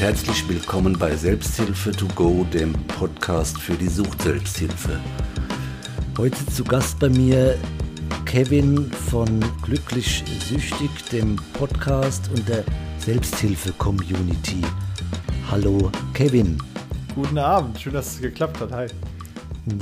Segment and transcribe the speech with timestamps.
[0.00, 4.98] und herzlich willkommen bei Selbsthilfe to go, dem Podcast für die Sucht-Selbsthilfe.
[6.16, 7.58] Heute zu Gast bei mir
[8.24, 12.64] Kevin von Glücklich Süchtig, dem Podcast und der
[12.98, 14.62] Selbsthilfe-Community.
[15.50, 16.56] Hallo Kevin.
[17.14, 18.72] Guten Abend, schön, dass es geklappt hat.
[18.72, 18.86] Hi.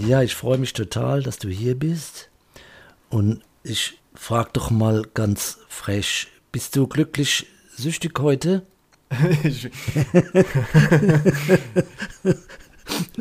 [0.05, 2.29] Ja, ich freue mich total, dass du hier bist.
[3.09, 7.47] Und ich frage doch mal ganz frech, bist du glücklich
[7.77, 8.67] süchtig heute?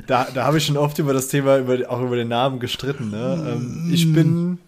[0.07, 3.09] Da da habe ich schon oft über das Thema, über, auch über den Namen gestritten.
[3.11, 3.53] Ne?
[3.53, 4.59] Ähm, ich bin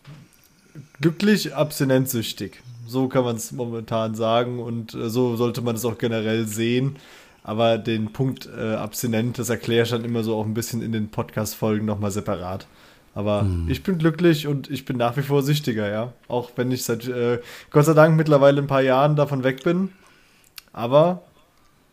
[1.02, 2.62] glücklich abstinenzsüchtig.
[2.88, 6.96] So kann man es momentan sagen und äh, so sollte man es auch generell sehen.
[7.44, 10.92] Aber den Punkt äh, abstinent, das erkläre ich dann immer so auch ein bisschen in
[10.92, 12.68] den Podcast-Folgen nochmal separat.
[13.16, 13.68] Aber hm.
[13.70, 16.14] ich bin glücklich und ich bin nach wie vor süchtiger, ja.
[16.28, 17.40] Auch wenn ich seit äh,
[17.72, 19.90] Gott sei Dank mittlerweile ein paar Jahren davon weg bin.
[20.74, 21.24] Aber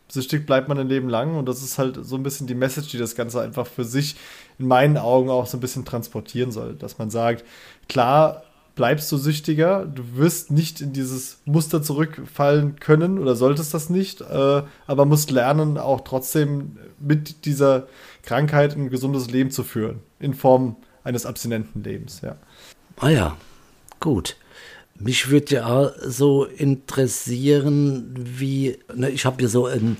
[0.07, 2.89] süchtig bleibt man ein Leben lang und das ist halt so ein bisschen die Message,
[2.89, 4.15] die das Ganze einfach für sich
[4.57, 6.75] in meinen Augen auch so ein bisschen transportieren soll.
[6.75, 7.43] Dass man sagt,
[7.89, 8.43] klar
[8.75, 14.21] bleibst du süchtiger, du wirst nicht in dieses Muster zurückfallen können oder solltest das nicht,
[14.21, 17.87] äh, aber musst lernen, auch trotzdem mit dieser
[18.21, 22.35] Krankheit ein gesundes Leben zu führen, in Form eines abstinenten Lebens, ja.
[22.97, 23.37] Ah ja,
[23.99, 24.37] gut.
[24.99, 29.97] Mich würde ja so interessieren, wie, ne, ich habe ja so ein,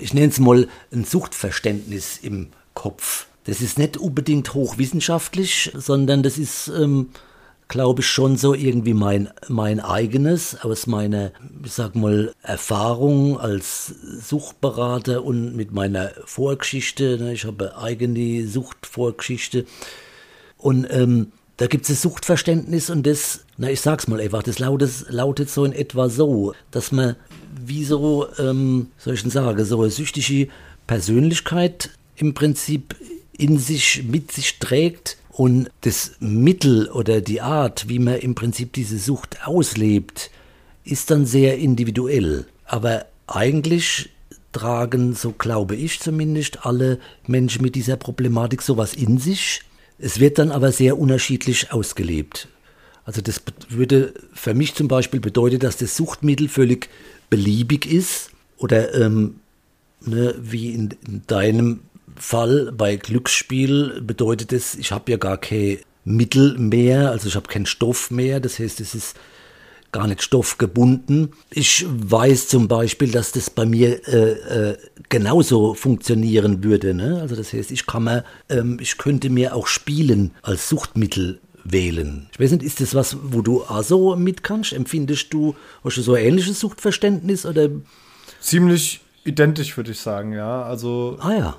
[0.00, 3.26] ich nenne es mal ein Suchtverständnis im Kopf.
[3.44, 7.10] Das ist nicht unbedingt hochwissenschaftlich, sondern das ist, ähm,
[7.68, 11.30] glaube ich, schon so irgendwie mein, mein eigenes, aus meiner,
[11.64, 17.18] ich sag mal, Erfahrung als Suchtberater und mit meiner Vorgeschichte.
[17.18, 19.66] Ne, ich habe eigene Suchtvorgeschichte.
[20.56, 24.58] Und ähm, da gibt es ein Suchtverständnis und das, na ich sag's mal einfach, das
[24.58, 27.16] lautet, lautet so in etwa so, dass man
[27.64, 30.50] wie so, ähm, soll ich denn sagen, so eine süchtige
[30.86, 32.96] Persönlichkeit im Prinzip
[33.36, 38.72] in sich, mit sich trägt und das Mittel oder die Art, wie man im Prinzip
[38.72, 40.30] diese Sucht auslebt,
[40.84, 42.46] ist dann sehr individuell.
[42.64, 44.10] Aber eigentlich
[44.52, 49.62] tragen, so glaube ich zumindest, alle Menschen mit dieser Problematik sowas in sich
[50.04, 52.48] es wird dann aber sehr unterschiedlich ausgelebt.
[53.06, 56.90] Also das würde für mich zum Beispiel bedeuten, dass das Suchtmittel völlig
[57.30, 59.36] beliebig ist oder ähm,
[60.02, 61.80] ne, wie in, in, deinem
[62.16, 67.48] Fall bei Glücksspiel bedeutet es, ich habe ja gar kein Mittel mehr, also ich habe
[67.48, 68.40] keinen Stoff mehr.
[68.40, 69.16] Das heißt, es ist
[69.94, 71.32] gar nicht stoffgebunden.
[71.50, 74.76] Ich weiß zum Beispiel, dass das bei mir äh, äh,
[75.08, 76.94] genauso funktionieren würde.
[76.94, 77.20] Ne?
[77.20, 82.26] Also das heißt, ich kann mir, ähm, ich könnte mir auch Spielen als Suchtmittel wählen.
[82.32, 84.72] Ich weiß nicht, ist das was, wo du auch so mit kannst?
[84.72, 87.70] Empfindest du, hast du so ein ähnliches Suchtverständnis oder?
[88.40, 90.64] Ziemlich identisch, würde ich sagen, ja.
[90.64, 91.18] Also.
[91.20, 91.56] Ah ja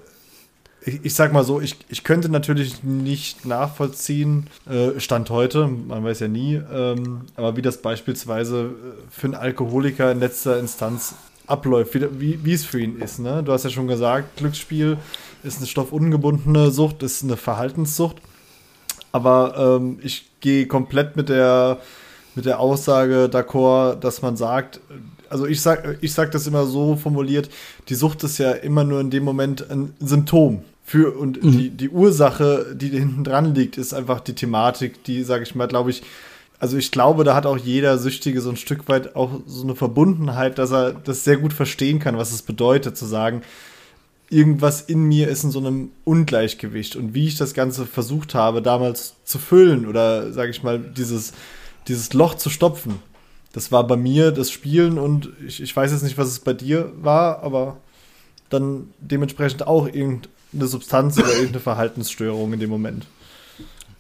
[0.86, 6.04] ich, ich sag mal so, ich, ich könnte natürlich nicht nachvollziehen, äh, Stand heute, man
[6.04, 8.70] weiß ja nie, ähm, aber wie das beispielsweise äh,
[9.10, 11.16] für einen Alkoholiker in letzter Instanz
[11.48, 13.20] abläuft, wie, wie, es für ihn ist.
[13.20, 13.44] Ne?
[13.44, 14.98] Du hast ja schon gesagt, Glücksspiel
[15.44, 18.18] ist eine stoffungebundene Sucht, ist eine Verhaltenssucht.
[19.12, 21.80] Aber ähm, ich gehe komplett mit der,
[22.34, 24.82] mit der Aussage d'accord, dass man sagt,
[25.30, 27.50] also ich sag, ich sag das immer so formuliert,
[27.90, 30.64] die Sucht ist ja immer nur in dem Moment ein Symptom.
[30.88, 31.52] Für, und mhm.
[31.52, 35.68] die, die Ursache, die hinten dran liegt, ist einfach die Thematik, die, sage ich mal,
[35.68, 36.04] glaube ich,
[36.60, 39.76] also ich glaube, da hat auch jeder Süchtige so ein Stück weit auch so eine
[39.76, 43.42] Verbundenheit, dass er das sehr gut verstehen kann, was es bedeutet, zu sagen,
[44.30, 46.96] irgendwas in mir ist in so einem Ungleichgewicht.
[46.96, 51.34] Und wie ich das Ganze versucht habe, damals zu füllen oder, sage ich mal, dieses,
[51.88, 53.00] dieses Loch zu stopfen,
[53.54, 56.54] das war bei mir das Spielen und ich, ich weiß jetzt nicht, was es bei
[56.54, 57.78] dir war, aber
[58.50, 63.06] dann dementsprechend auch irgend, eine Substanz oder irgendeine Verhaltensstörung in dem Moment.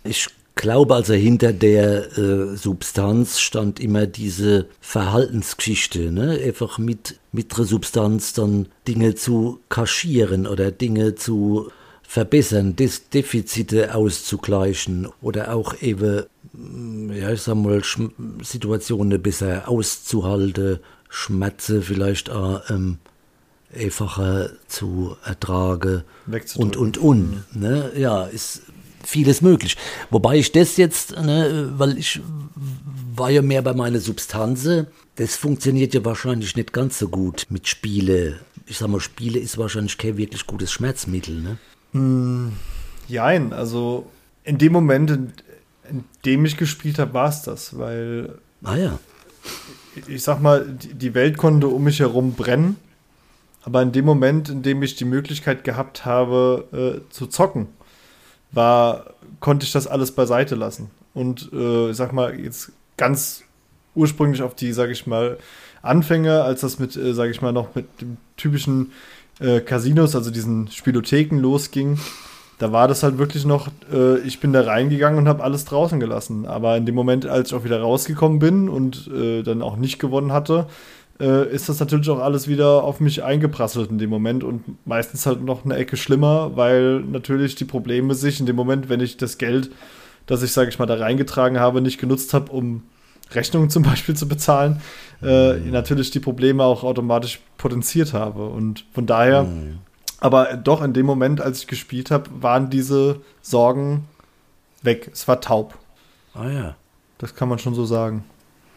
[0.03, 6.39] Ich glaube also hinter der äh, Substanz stand immer diese Verhaltensgeschichte, ne?
[6.43, 11.69] einfach mit, mit der Substanz dann Dinge zu kaschieren oder Dinge zu
[12.07, 16.23] verbessern, Des Defizite auszugleichen oder auch eben,
[16.53, 17.99] mm, ja, ich sag mal, Sch
[18.41, 20.79] Situationen besser auszuhalten,
[21.09, 22.99] Schmerzen vielleicht auch ähm,
[23.75, 26.03] einfacher zu ertragen
[26.55, 27.43] und, und, und.
[27.53, 27.91] Ne?
[27.95, 28.61] Ja, ist
[29.03, 29.77] vieles möglich.
[30.09, 32.21] Wobei ich das jetzt, ne, weil ich
[33.15, 34.67] war ja mehr bei meiner Substanz,
[35.15, 38.39] das funktioniert ja wahrscheinlich nicht ganz so gut mit Spiele.
[38.65, 41.57] Ich sag mal, Spiele ist wahrscheinlich kein wirklich gutes Schmerzmittel, ne?
[41.91, 42.53] Hm,
[43.07, 44.07] jein, also
[44.43, 45.33] in dem Moment, in,
[45.89, 48.37] in dem ich gespielt habe, war es das, weil.
[48.63, 48.99] Ah ja.
[50.07, 52.75] Ich sag mal, die Welt konnte um mich herum brennen
[53.65, 57.67] Aber in dem Moment, in dem ich die Möglichkeit gehabt habe, äh, zu zocken,
[58.51, 59.07] war,
[59.39, 60.91] konnte ich das alles beiseite lassen.
[61.15, 63.43] Und äh, ich sag mal, jetzt ganz
[63.95, 65.39] ursprünglich auf die, sag ich mal,
[65.81, 68.91] Anfänge, als das mit, äh, sag ich mal, noch mit dem typischen
[69.39, 71.97] äh, Casinos, also diesen Spielotheken losging,
[72.59, 75.99] da war das halt wirklich noch, äh, ich bin da reingegangen und habe alles draußen
[75.99, 76.45] gelassen.
[76.45, 79.97] Aber in dem Moment, als ich auch wieder rausgekommen bin und äh, dann auch nicht
[79.97, 80.67] gewonnen hatte,
[81.19, 85.25] äh, ist das natürlich auch alles wieder auf mich eingeprasselt in dem Moment und meistens
[85.25, 89.17] halt noch eine Ecke schlimmer, weil natürlich die Probleme sich in dem Moment, wenn ich
[89.17, 89.71] das Geld,
[90.25, 92.83] das ich, sage ich mal, da reingetragen habe, nicht genutzt habe, um
[93.31, 94.81] Rechnungen zum Beispiel zu bezahlen,
[95.21, 95.71] äh, mhm.
[95.71, 98.47] natürlich die Probleme auch automatisch potenziert habe.
[98.47, 99.79] Und von daher, mhm.
[100.19, 104.05] aber doch in dem Moment, als ich gespielt habe, waren diese Sorgen
[104.81, 105.09] weg.
[105.13, 105.77] Es war taub.
[106.33, 106.75] Ah ja.
[107.17, 108.25] Das kann man schon so sagen.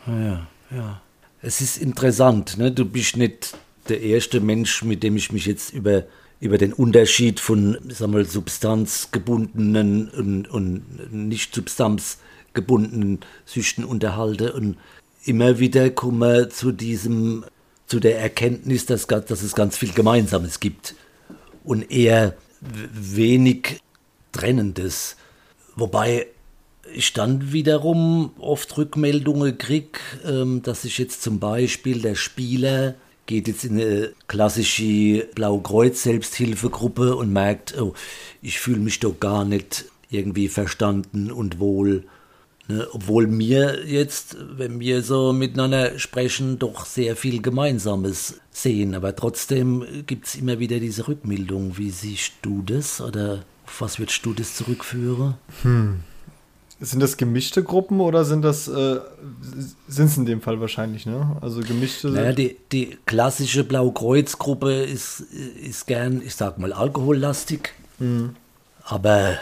[0.07, 1.01] Ah ja, ja.
[1.41, 2.73] Es ist interessant, ne?
[2.73, 3.57] Du bist nicht
[3.89, 6.05] der erste Mensch, mit dem ich mich jetzt über
[6.41, 14.77] über den Unterschied von sag mal, substanzgebundenen und, und nicht substanzgebundenen Süchten unterhalte und
[15.25, 17.45] immer wieder komme zu diesem,
[17.87, 20.95] zu der Erkenntnis, dass, dass es ganz viel Gemeinsames gibt
[21.65, 23.81] und eher wenig
[24.33, 25.17] Trennendes.
[25.75, 26.27] Wobei
[26.95, 32.95] ich dann wiederum oft Rückmeldungen kriege, ähm, dass sich jetzt zum Beispiel der Spieler
[33.27, 37.93] geht jetzt in eine klassische Blaukreuz-Selbsthilfegruppe und merkt, oh,
[38.41, 42.05] ich fühle mich doch gar nicht irgendwie verstanden und wohl
[42.71, 48.95] Ne, obwohl mir jetzt, wenn wir so miteinander sprechen, doch sehr viel Gemeinsames sehen.
[48.95, 51.79] Aber trotzdem gibt es immer wieder diese Rückmeldung.
[51.79, 55.37] Wie siehst du das oder auf was würdest du das zurückführen?
[55.63, 56.01] Hm.
[56.81, 59.01] Sind das gemischte Gruppen oder sind das, äh,
[59.89, 61.37] sind es in dem Fall wahrscheinlich, ne?
[61.41, 62.09] Also gemischte.
[62.09, 65.21] Naja, die, die klassische Blaukreuz-Gruppe ist,
[65.61, 67.75] ist gern, ich sag mal, alkohollastig.
[67.99, 68.37] Hm.
[68.85, 69.39] Aber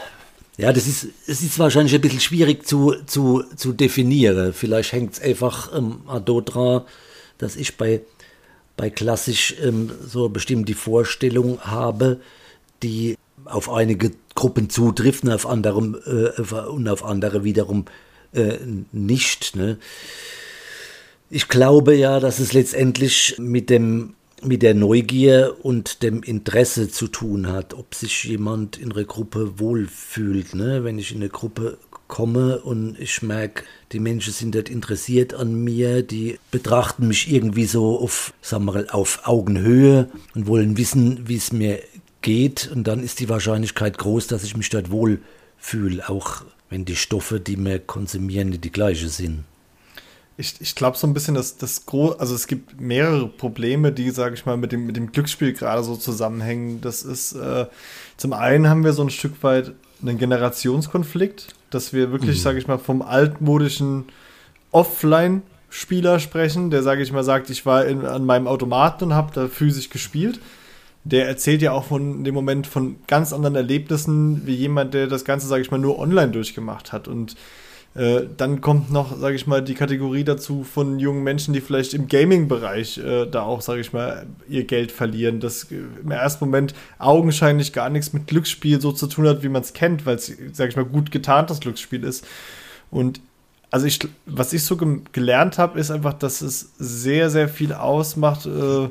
[0.56, 4.54] ja, das ist, es ist wahrscheinlich ein bisschen schwierig zu, zu, zu definieren.
[4.54, 6.00] Vielleicht hängt es einfach ähm,
[6.44, 6.82] dran,
[7.36, 8.00] dass ich bei,
[8.78, 12.20] bei klassisch ähm, so bestimmt die Vorstellung habe,
[12.82, 17.86] die auf einige Gruppen zutrifft auf, anderem, äh, und auf andere wiederum
[18.32, 18.58] äh,
[18.92, 19.56] nicht.
[19.56, 19.78] Ne?
[21.28, 27.08] Ich glaube ja, dass es letztendlich mit dem mit der Neugier und dem Interesse zu
[27.08, 30.54] tun hat, ob sich jemand in einer Gruppe wohlfühlt.
[30.54, 30.84] Ne?
[30.84, 35.64] Wenn ich in eine Gruppe komme und ich merke, die Menschen sind dort interessiert an
[35.64, 41.36] mir, die betrachten mich irgendwie so auf, sagen wir, auf Augenhöhe und wollen wissen, wie
[41.36, 41.80] es mir
[42.26, 42.70] geht.
[42.72, 47.38] Und dann ist die Wahrscheinlichkeit groß, dass ich mich dort wohlfühle, auch wenn die Stoffe,
[47.40, 49.44] die wir konsumieren, nicht die gleiche sind
[50.38, 54.10] ich, ich glaube so ein bisschen, dass das groß, also es gibt mehrere Probleme, die,
[54.10, 56.80] sage ich mal, mit dem, mit dem Glücksspiel gerade so zusammenhängen.
[56.82, 57.66] Das ist, äh,
[58.16, 62.42] zum einen haben wir so ein Stück weit einen Generationskonflikt, dass wir wirklich, mhm.
[62.42, 64.04] sage ich mal, vom altmodischen
[64.72, 69.32] Offline-Spieler sprechen, der, sage ich mal, sagt, ich war in, an meinem Automaten und habe
[69.32, 70.38] da physisch gespielt.
[71.08, 75.24] Der erzählt ja auch von dem Moment von ganz anderen Erlebnissen, wie jemand, der das
[75.24, 77.06] Ganze, sage ich mal, nur online durchgemacht hat.
[77.06, 77.36] Und
[77.94, 81.94] äh, dann kommt noch, sage ich mal, die Kategorie dazu von jungen Menschen, die vielleicht
[81.94, 85.40] im Gaming-Bereich äh, da auch, sage ich mal, ihr Geld verlieren.
[85.40, 89.48] Das äh, im ersten Moment augenscheinlich gar nichts mit Glücksspiel so zu tun hat, wie
[89.48, 92.26] man es kennt, weil es, sage ich mal, gut getarntes Glücksspiel ist.
[92.90, 93.20] Und
[93.70, 97.72] also ich, was ich so ge gelernt habe, ist einfach, dass es sehr, sehr viel
[97.72, 98.46] ausmacht.
[98.46, 98.88] Äh,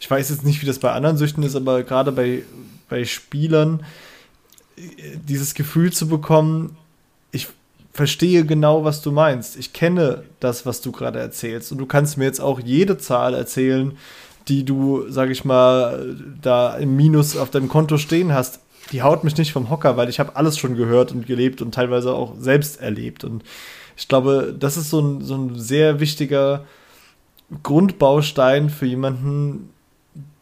[0.00, 2.42] ich weiß jetzt nicht, wie das bei anderen Süchten ist, aber gerade bei,
[2.88, 3.84] bei Spielern
[5.26, 6.76] dieses Gefühl zu bekommen,
[7.32, 7.48] ich
[7.92, 9.56] verstehe genau, was du meinst.
[9.56, 11.72] Ich kenne das, was du gerade erzählst.
[11.72, 13.96] Und du kannst mir jetzt auch jede Zahl erzählen,
[14.46, 18.60] die du, sag ich mal, da im Minus auf deinem Konto stehen hast.
[18.92, 21.74] Die haut mich nicht vom Hocker, weil ich habe alles schon gehört und gelebt und
[21.74, 23.24] teilweise auch selbst erlebt.
[23.24, 23.42] Und
[23.96, 26.64] ich glaube, das ist so ein, so ein sehr wichtiger
[27.62, 29.70] Grundbaustein für jemanden,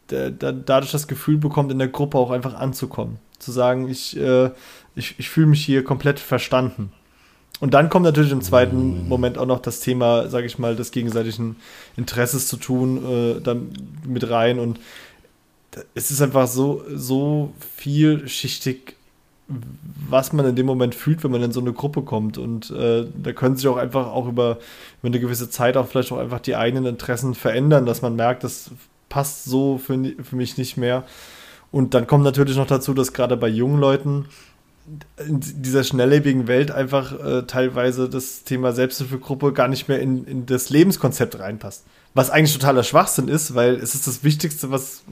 [0.07, 3.17] dadurch das Gefühl bekommt, in der Gruppe auch einfach anzukommen.
[3.39, 4.51] Zu sagen, ich, äh,
[4.95, 6.91] ich, ich fühle mich hier komplett verstanden.
[7.59, 9.09] Und dann kommt natürlich im zweiten mhm.
[9.09, 11.55] Moment auch noch das Thema, sage ich mal, des gegenseitigen
[11.95, 13.69] Interesses zu tun, äh, dann
[14.05, 14.59] mit rein.
[14.59, 14.79] Und
[15.95, 18.95] es ist einfach so, so vielschichtig,
[19.47, 22.37] was man in dem Moment fühlt, wenn man in so eine Gruppe kommt.
[22.37, 24.59] Und äh, da können sich auch einfach auch über,
[24.99, 28.43] über eine gewisse Zeit auch vielleicht auch einfach die eigenen Interessen verändern, dass man merkt,
[28.43, 28.71] das
[29.09, 31.03] passt so für, für mich nicht mehr.
[31.71, 34.25] Und dann kommt natürlich noch dazu, dass gerade bei jungen Leuten
[35.17, 40.45] in dieser schnelllebigen Welt einfach äh, teilweise das Thema Selbsthilfegruppe gar nicht mehr in, in
[40.45, 41.83] das Lebenskonzept reinpasst.
[42.13, 45.03] Was eigentlich totaler Schwachsinn ist, weil es ist das Wichtigste, was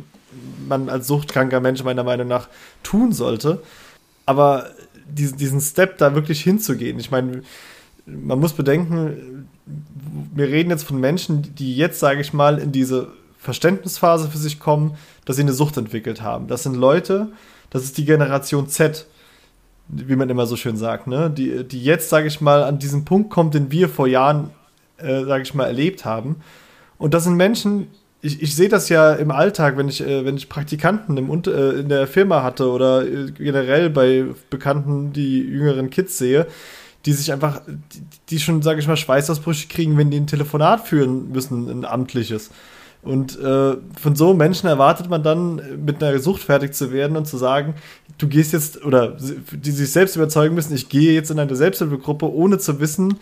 [0.68, 2.48] man als suchtkranker Mensch meiner Meinung nach
[2.84, 3.62] tun sollte.
[4.26, 4.70] Aber
[5.08, 7.44] diesen, diesen Step da wirklich hinzugehen, ich meine,
[8.06, 9.50] man muss bedenken,
[10.34, 13.10] wir reden jetzt von Menschen, die jetzt, sage ich mal, in diese
[13.46, 16.48] Verständnisphase für sich kommen, dass sie eine Sucht entwickelt haben.
[16.48, 17.32] Das sind Leute,
[17.70, 19.06] das ist die Generation Z,
[19.88, 21.30] wie man immer so schön sagt, ne?
[21.30, 24.50] die, die jetzt, sage ich mal, an diesen Punkt kommt, den wir vor Jahren,
[24.98, 26.38] äh, sage ich mal, erlebt haben.
[26.98, 27.88] Und das sind Menschen,
[28.22, 31.80] ich, ich sehe das ja im Alltag, wenn ich, äh, wenn ich Praktikanten im, äh,
[31.80, 36.48] in der Firma hatte oder äh, generell bei Bekannten, die jüngeren Kids sehe,
[37.06, 40.88] die sich einfach, die, die schon, sage ich mal, Schweißausbrüche kriegen, wenn die ein Telefonat
[40.88, 42.50] führen müssen, ein amtliches.
[43.06, 47.28] Und äh, von so Menschen erwartet man dann, mit einer Sucht fertig zu werden und
[47.28, 47.76] zu sagen,
[48.18, 49.16] du gehst jetzt, oder
[49.52, 53.20] die sich selbst überzeugen müssen, ich gehe jetzt in eine Selbsthilfegruppe, ohne zu wissen,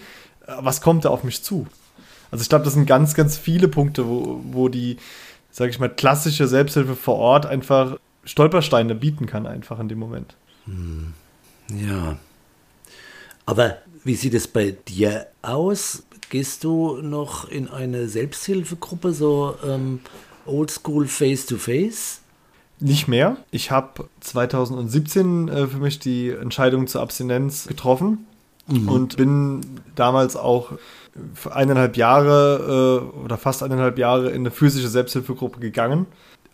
[0.47, 1.67] äh, was kommt da auf mich zu.
[2.31, 4.97] Also ich glaube, das sind ganz, ganz viele Punkte, wo, wo die,
[5.51, 10.35] sage ich mal, klassische Selbsthilfe vor Ort einfach Stolpersteine bieten kann, einfach in dem Moment.
[10.65, 11.13] Hm.
[11.69, 12.17] Ja.
[13.45, 16.03] Aber wie sieht es bei dir aus?
[16.33, 19.99] Gehst du noch in eine Selbsthilfegruppe, so ähm,
[20.47, 22.21] Oldschool Face-to-Face?
[22.79, 23.37] Nicht mehr.
[23.51, 28.25] Ich habe 2017 äh, für mich die Entscheidung zur Abstinenz getroffen
[28.65, 28.89] mhm.
[28.89, 29.61] und bin
[29.93, 30.71] damals auch
[31.35, 36.07] für eineinhalb Jahre äh, oder fast eineinhalb Jahre in eine physische Selbsthilfegruppe gegangen.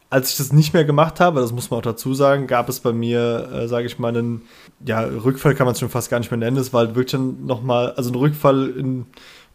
[0.10, 2.82] Als ich das nicht mehr gemacht habe, das muss man auch dazu sagen, gab es
[2.82, 4.42] bei mir, äh, sage ich mal, einen
[4.86, 6.58] ja, Rückfall kann man es schon fast gar nicht mehr nennen.
[6.58, 9.06] Es war halt wirklich nochmal, also ein Rückfall in,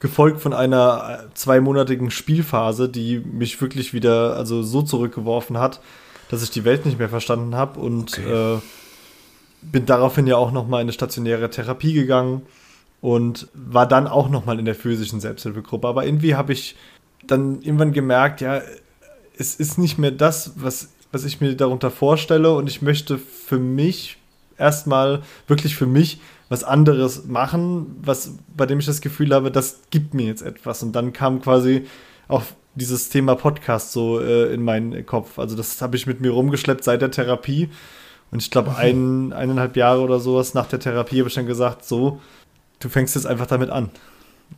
[0.05, 5.81] gefolgt von einer äh, zweimonatigen Spielphase, die mich wirklich wieder also so zurückgeworfen hat,
[6.29, 8.57] dass ich die Welt nicht mehr verstanden habe und okay.
[8.57, 8.59] äh,
[9.63, 12.43] bin daraufhin ja auch nochmal in eine stationäre Therapie gegangen
[13.01, 15.89] und war dann auch nochmal in der physischen Selbsthilfegruppe.
[15.89, 16.77] Aber irgendwie habe ich
[17.27, 18.61] dann irgendwann gemerkt, ja,
[19.39, 23.59] es ist nicht mehr das, was, was ich mir darunter vorstelle und ich möchte für
[23.59, 24.19] mich
[24.59, 29.81] erstmal wirklich für mich was anderes machen, was, bei dem ich das Gefühl habe, das
[29.91, 30.83] gibt mir jetzt etwas.
[30.83, 31.87] Und dann kam quasi
[32.29, 32.43] auch
[32.75, 35.39] dieses Thema Podcast so äh, in meinen Kopf.
[35.39, 37.71] Also das habe ich mit mir rumgeschleppt seit der Therapie.
[38.31, 41.85] Und ich glaube, ein, eineinhalb Jahre oder sowas nach der Therapie habe ich dann gesagt,
[41.85, 42.21] so,
[42.81, 43.91] du fängst jetzt einfach damit an.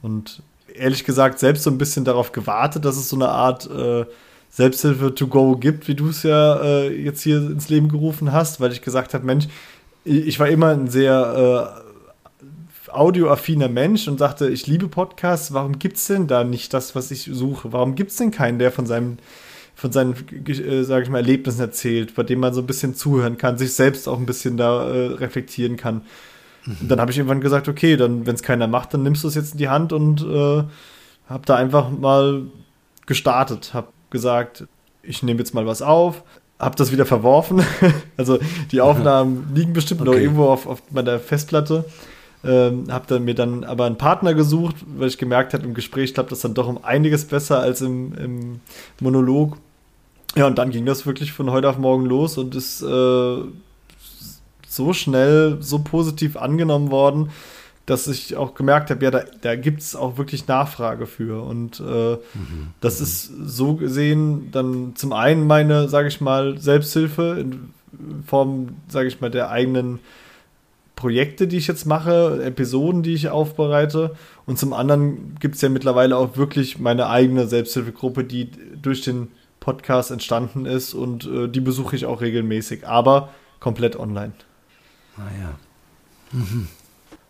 [0.02, 0.42] Und
[0.74, 4.06] ehrlich gesagt, selbst so ein bisschen darauf gewartet, dass es so eine Art äh,
[4.50, 8.60] Selbsthilfe to go gibt, wie du es ja äh, jetzt hier ins Leben gerufen hast,
[8.60, 9.48] weil ich gesagt habe, Mensch,
[10.06, 11.82] ich war immer ein sehr
[12.88, 16.94] äh, audioaffiner Mensch und sagte, ich liebe Podcasts, warum gibt es denn da nicht das,
[16.94, 17.72] was ich suche?
[17.72, 19.18] Warum gibt es denn keinen, der von seinem
[19.74, 20.14] von seinen,
[20.46, 23.74] äh, sage ich mal, Erlebnissen erzählt, bei dem man so ein bisschen zuhören kann, sich
[23.74, 26.00] selbst auch ein bisschen da äh, reflektieren kann.
[26.64, 26.88] Mhm.
[26.88, 29.34] Dann habe ich irgendwann gesagt, okay, dann, wenn es keiner macht, dann nimmst du es
[29.34, 30.64] jetzt in die Hand und äh,
[31.28, 32.44] habe da einfach mal
[33.04, 34.66] gestartet, habe gesagt,
[35.02, 36.24] ich nehme jetzt mal was auf,
[36.58, 37.62] habe das wieder verworfen.
[38.16, 38.38] also
[38.70, 40.10] die Aufnahmen liegen bestimmt okay.
[40.10, 41.84] noch irgendwo auf, auf meiner Festplatte.
[42.44, 46.14] Ähm, habe dann mir dann aber einen Partner gesucht, weil ich gemerkt habe, im Gespräch
[46.14, 48.60] klappt das dann doch um einiges besser als im, im
[49.00, 49.56] Monolog.
[50.36, 53.36] Ja, und dann ging das wirklich von heute auf morgen los und ist äh,
[54.68, 57.30] so schnell, so positiv angenommen worden,
[57.86, 61.42] dass ich auch gemerkt habe, ja, da, da gibt es auch wirklich Nachfrage für.
[61.42, 62.68] Und äh, mhm.
[62.80, 67.70] das ist so gesehen dann zum einen meine, sage ich mal, Selbsthilfe in
[68.26, 70.00] Form, sage ich mal, der eigenen
[70.96, 74.16] Projekte, die ich jetzt mache, Episoden, die ich aufbereite.
[74.46, 78.50] Und zum anderen gibt es ja mittlerweile auch wirklich meine eigene Selbsthilfegruppe, die
[78.82, 79.28] durch den
[79.60, 84.32] Podcast entstanden ist und äh, die besuche ich auch regelmäßig, aber komplett online.
[85.16, 86.38] Ah ja.
[86.38, 86.68] Mhm.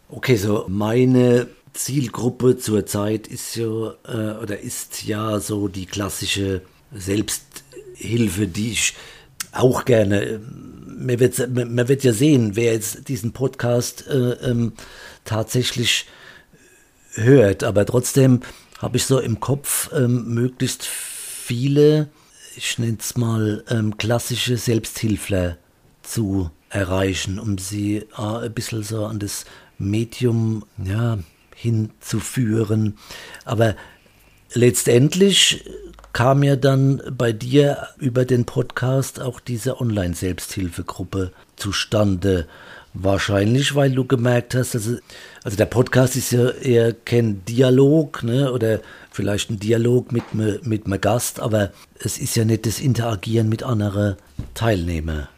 [0.09, 8.47] Okay, so meine Zielgruppe zurzeit ist ja äh, oder ist ja so die klassische Selbsthilfe,
[8.47, 8.95] die ich
[9.51, 10.23] auch gerne.
[10.23, 14.75] Äh, man wird, man wird ja sehen, wer jetzt diesen Podcast äh, ähm,
[15.25, 16.07] tatsächlich
[17.15, 18.41] hört, aber trotzdem
[18.79, 22.11] habe ich so im Kopf ähm, möglichst viele,
[22.57, 25.59] ich nenne es mal ähm, klassische Selbsthilfler
[26.03, 29.47] zu erreichen, um sie äh, ein bisschen so an das
[29.79, 31.19] Medium ja,
[31.55, 32.97] hinzuführen.
[33.45, 33.77] Aber
[34.53, 35.65] letztendlich
[36.13, 42.47] kam ja dann bei dir über den Podcast auch diese Online-Selbsthilfegruppe zustande.
[42.95, 44.97] Wahrscheinlich, weil du gemerkt hast, also,
[45.45, 48.81] also der Podcast ist ja eher kein Dialog, ne, oder
[49.11, 53.63] vielleicht ein Dialog mit, mit einem Gast, aber es ist ja nicht das Interagieren mit
[53.63, 54.17] anderen
[54.55, 55.29] Teilnehmern.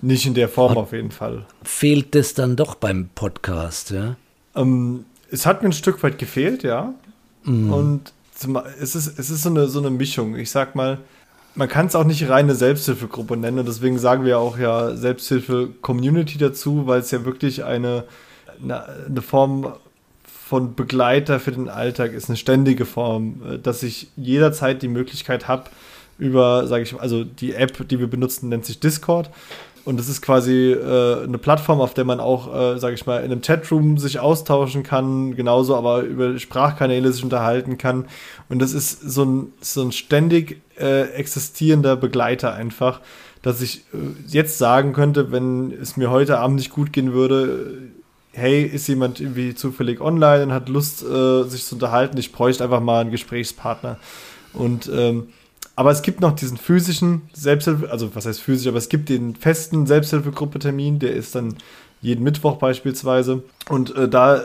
[0.00, 1.46] Nicht in der Form auf jeden Fall.
[1.62, 4.16] Fehlt es dann doch beim Podcast, ja?
[4.54, 6.94] Ähm, es hat mir ein Stück weit gefehlt, ja.
[7.44, 7.72] Mm.
[7.72, 8.12] Und
[8.80, 10.36] es ist, es ist so, eine, so eine Mischung.
[10.36, 10.98] Ich sag mal,
[11.54, 13.66] man kann es auch nicht reine Selbsthilfegruppe nennen.
[13.66, 18.04] deswegen sagen wir auch ja Selbsthilfe-Community dazu, weil es ja wirklich eine,
[18.62, 19.72] eine, eine, Form
[20.22, 25.48] von Begleiter für den Alltag ist, eine ständige Form, äh, dass ich jederzeit die Möglichkeit
[25.48, 25.64] habe,
[26.18, 29.30] über, sage ich, also die App, die wir benutzen, nennt sich Discord.
[29.88, 33.24] Und das ist quasi äh, eine Plattform, auf der man auch, äh, sage ich mal,
[33.24, 38.04] in einem Chatroom sich austauschen kann, genauso aber über Sprachkanäle sich unterhalten kann.
[38.50, 43.00] Und das ist so ein, so ein ständig äh, existierender Begleiter einfach,
[43.40, 47.78] dass ich äh, jetzt sagen könnte, wenn es mir heute Abend nicht gut gehen würde,
[48.32, 52.62] hey, ist jemand irgendwie zufällig online und hat Lust, äh, sich zu unterhalten, ich bräuchte
[52.62, 53.96] einfach mal einen Gesprächspartner.
[54.52, 55.28] Und ähm,
[55.78, 59.36] aber es gibt noch diesen physischen Selbsthilfe, also was heißt physisch, aber es gibt den
[59.36, 61.54] festen Selbsthilfegruppe-Termin, der ist dann
[62.00, 63.44] jeden Mittwoch beispielsweise.
[63.68, 64.42] Und äh, da äh,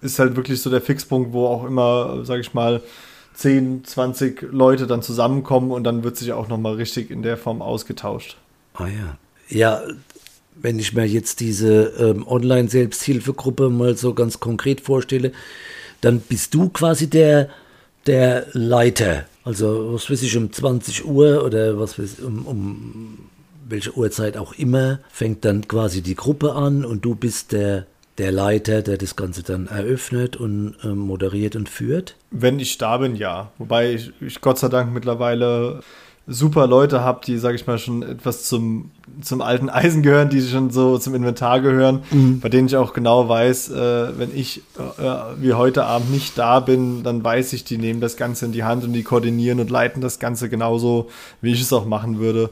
[0.00, 2.82] ist halt wirklich so der Fixpunkt, wo auch immer, sage ich mal,
[3.34, 7.62] 10, 20 Leute dann zusammenkommen und dann wird sich auch nochmal richtig in der Form
[7.62, 8.36] ausgetauscht.
[8.74, 9.16] Ah ja.
[9.48, 9.82] Ja,
[10.56, 15.30] wenn ich mir jetzt diese ähm, Online-Selbsthilfegruppe mal so ganz konkret vorstelle,
[16.00, 17.50] dann bist du quasi der,
[18.06, 23.18] der Leiter also, was weiß ich, um 20 Uhr oder was weiß ich, um, um
[23.68, 27.86] welche Uhrzeit auch immer, fängt dann quasi die Gruppe an und du bist der,
[28.18, 32.16] der Leiter, der das Ganze dann eröffnet und äh, moderiert und führt?
[32.30, 33.50] Wenn ich da bin, ja.
[33.58, 35.80] Wobei ich, ich Gott sei Dank mittlerweile
[36.26, 38.90] super Leute habe, die, sage ich mal, schon etwas zum,
[39.20, 42.40] zum alten Eisen gehören, die schon so zum Inventar gehören, mhm.
[42.40, 45.02] bei denen ich auch genau weiß, äh, wenn ich äh,
[45.40, 48.64] wie heute Abend nicht da bin, dann weiß ich, die nehmen das Ganze in die
[48.64, 51.08] Hand und die koordinieren und leiten das Ganze genauso,
[51.40, 52.50] wie ich es auch machen würde.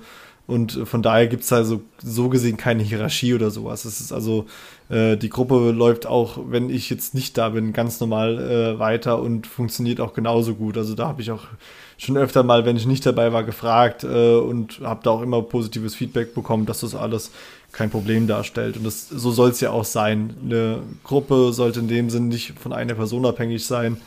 [0.51, 3.85] Und von daher gibt es also so gesehen keine Hierarchie oder sowas.
[3.85, 4.47] Es ist also,
[4.89, 9.23] äh, die Gruppe läuft auch, wenn ich jetzt nicht da bin, ganz normal äh, weiter
[9.23, 10.77] und funktioniert auch genauso gut.
[10.77, 11.45] Also da habe ich auch
[11.99, 15.41] schon öfter mal, wenn ich nicht dabei war, gefragt äh, und habe da auch immer
[15.41, 17.31] positives Feedback bekommen, dass das alles
[17.71, 18.77] kein Problem darstellt.
[18.77, 20.35] Und das, so soll es ja auch sein.
[20.43, 23.99] Eine Gruppe sollte in dem Sinn nicht von einer Person abhängig sein.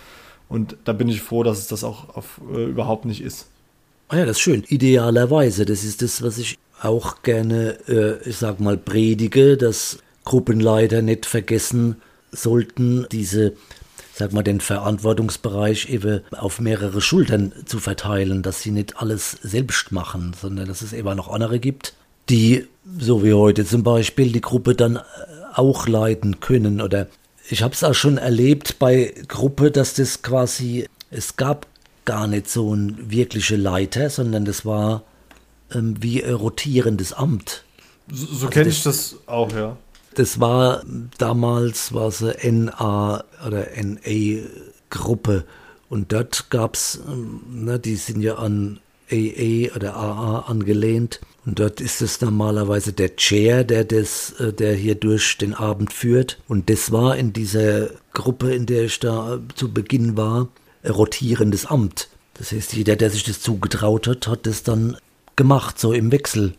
[0.49, 3.47] Und da bin ich froh, dass es das auch auf, äh, überhaupt nicht ist.
[4.13, 4.63] Ah ja, das ist schön.
[4.67, 11.01] Idealerweise, das ist das, was ich auch gerne, äh, ich sag mal, predige, dass Gruppenleiter
[11.01, 11.95] nicht vergessen
[12.31, 13.53] sollten, diese
[14.13, 19.91] sag mal, den Verantwortungsbereich eben auf mehrere Schultern zu verteilen, dass sie nicht alles selbst
[19.91, 21.95] machen, sondern dass es eben noch andere gibt,
[22.29, 22.67] die,
[22.99, 24.99] so wie heute zum Beispiel, die Gruppe dann äh,
[25.55, 26.81] auch leiten können.
[26.81, 27.07] Oder
[27.49, 31.65] ich habe es auch schon erlebt bei Gruppe, dass das quasi, es gab
[32.05, 35.03] gar nicht so ein wirkliche Leiter, sondern das war
[35.73, 37.63] ähm, wie ein rotierendes Amt.
[38.11, 39.77] So, so also kenne ich das auch, ja.
[40.15, 40.83] Das war
[41.17, 44.43] damals war es NA oder NA
[44.89, 45.45] Gruppe
[45.89, 46.99] und dort gab es,
[47.49, 48.79] ne, die sind ja an
[49.11, 54.75] AA oder AA angelehnt und dort ist es normalerweise der Chair, der das, äh, der
[54.75, 59.39] hier durch den Abend führt und das war in dieser Gruppe, in der ich da
[59.55, 60.49] zu Beginn war,
[60.87, 62.09] rotierendes Amt.
[62.35, 64.97] Das heißt, jeder, der sich das zugetraut hat, hat das dann
[65.35, 66.53] gemacht, so im Wechsel.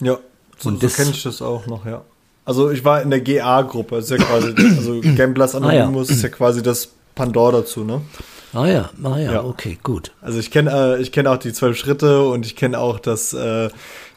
[0.00, 0.18] Ja,
[0.58, 2.02] so, und so kenne ich das auch noch, ja.
[2.44, 6.16] Also ich war in der GA-Gruppe, ist ja quasi, also Gamblers Anonymous ah, ja.
[6.16, 8.02] ist ja quasi das Pandor dazu, ne?
[8.52, 9.44] Ah ja, ah ja, ja.
[9.44, 10.12] okay, gut.
[10.22, 13.32] Also ich kenne äh, ich kenne auch die zwölf Schritte und ich kenne auch das,
[13.32, 13.68] äh,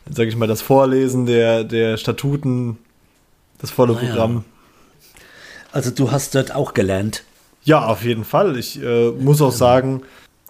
[0.09, 2.77] sag ich mal, das Vorlesen der, der Statuten,
[3.59, 4.33] das volle ah, Programm.
[4.35, 4.43] Ja.
[5.71, 7.23] Also du hast dort auch gelernt.
[7.69, 8.57] Ja, auf jeden Fall.
[8.57, 10.01] Ich äh, muss auch sagen,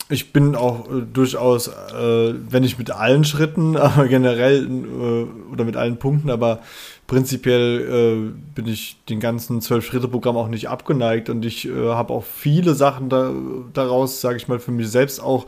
[0.08, 5.66] ich bin auch äh, durchaus, äh, wenn nicht mit allen Schritten, aber generell äh, oder
[5.66, 6.60] mit allen Punkten, aber
[7.08, 12.24] prinzipiell äh, bin ich den ganzen Zwölf-Schritte-Programm auch nicht abgeneigt und ich äh, habe auch
[12.24, 13.34] viele Sachen da,
[13.74, 15.46] daraus, sage ich mal, für mich selbst auch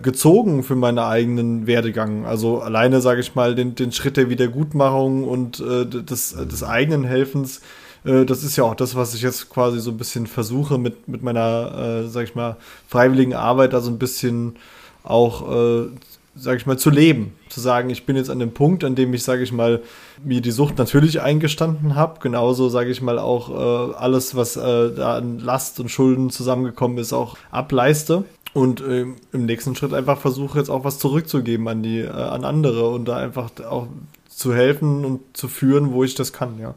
[0.00, 2.26] gezogen für meinen eigenen Werdegang.
[2.26, 7.60] Also alleine, sage ich mal, den, den Schritt der Wiedergutmachung und des, des eigenen Helfens
[8.04, 11.08] äh, das ist ja auch das, was ich jetzt quasi so ein bisschen versuche mit,
[11.08, 12.56] mit meiner, äh, sag ich mal,
[12.88, 14.56] freiwilligen Arbeit, da so ein bisschen
[15.02, 15.88] auch, äh,
[16.34, 17.32] sag ich mal, zu leben.
[17.48, 19.82] Zu sagen, ich bin jetzt an dem Punkt, an dem ich, sage ich mal,
[20.22, 22.20] mir die Sucht natürlich eingestanden habe.
[22.20, 26.98] Genauso, sage ich mal, auch äh, alles, was äh, da an Last und Schulden zusammengekommen
[26.98, 28.24] ist, auch ableiste.
[28.54, 32.44] Und äh, im nächsten Schritt einfach versuche jetzt auch was zurückzugeben an die, äh, an
[32.44, 33.86] andere und da einfach auch
[34.28, 36.74] zu helfen und zu führen, wo ich das kann, ja.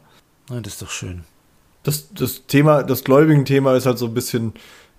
[0.52, 1.24] Ja, das ist doch schön.
[1.82, 4.52] Das, das Thema, das gläubigen Thema ist halt so ein bisschen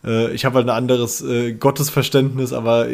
[0.03, 2.87] Äh, ich habe halt ein anderes äh, Gottesverständnis, aber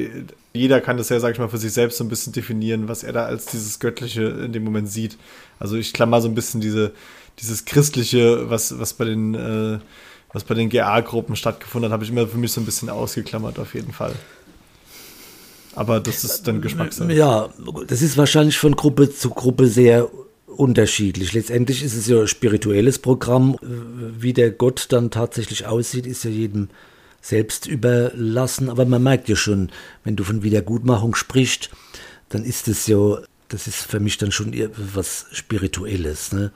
[0.53, 3.03] jeder kann das ja, sag ich mal, für sich selbst so ein bisschen definieren, was
[3.03, 5.17] er da als dieses Göttliche in dem Moment sieht.
[5.59, 6.91] Also ich klammer so ein bisschen diese,
[7.39, 9.79] dieses Christliche, was, was bei den, äh,
[10.33, 13.57] was bei den GA-Gruppen stattgefunden hat, habe ich immer für mich so ein bisschen ausgeklammert,
[13.59, 14.13] auf jeden Fall.
[15.73, 17.13] Aber das ist dann Geschmackssache.
[17.13, 17.49] Ja,
[17.87, 20.09] das ist wahrscheinlich von Gruppe zu Gruppe sehr
[20.59, 21.31] unterschiedlich.
[21.33, 23.57] Letztendlich ist es ja ein spirituelles Programm.
[23.61, 26.67] Wie der Gott dann tatsächlich aussieht, ist ja jedem
[27.21, 28.69] selbst überlassen.
[28.69, 29.69] Aber man merkt ja schon,
[30.03, 31.69] wenn du von Wiedergutmachung sprichst,
[32.27, 34.53] dann ist es ja, das ist für mich dann schon
[34.93, 36.33] was Spirituelles.
[36.33, 36.51] Ne?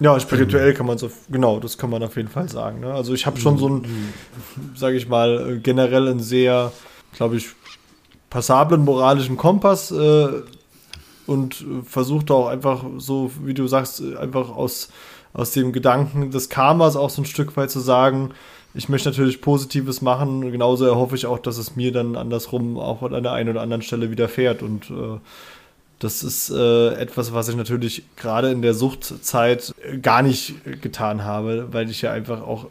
[0.00, 2.80] Ja, spirituell kann man so, genau, das kann man auf jeden Fall sagen.
[2.80, 2.94] Ne?
[2.94, 3.86] Also ich habe schon so ein,
[4.74, 6.72] sage ich mal, generell ein sehr,
[7.14, 7.48] glaube ich,
[8.30, 10.28] passablen moralischen Kompass äh,
[11.26, 14.90] und versucht auch einfach so, wie du sagst, einfach aus,
[15.32, 18.30] aus dem Gedanken des Karmas auch so ein Stück weit zu sagen,
[18.74, 20.50] ich möchte natürlich Positives machen.
[20.50, 23.82] Genauso erhoffe ich auch, dass es mir dann andersrum auch an der einen oder anderen
[23.82, 24.62] Stelle widerfährt.
[24.62, 25.18] Und äh,
[26.00, 31.68] das ist äh, etwas, was ich natürlich gerade in der Suchtzeit gar nicht getan habe,
[31.70, 32.66] weil ich ja einfach auch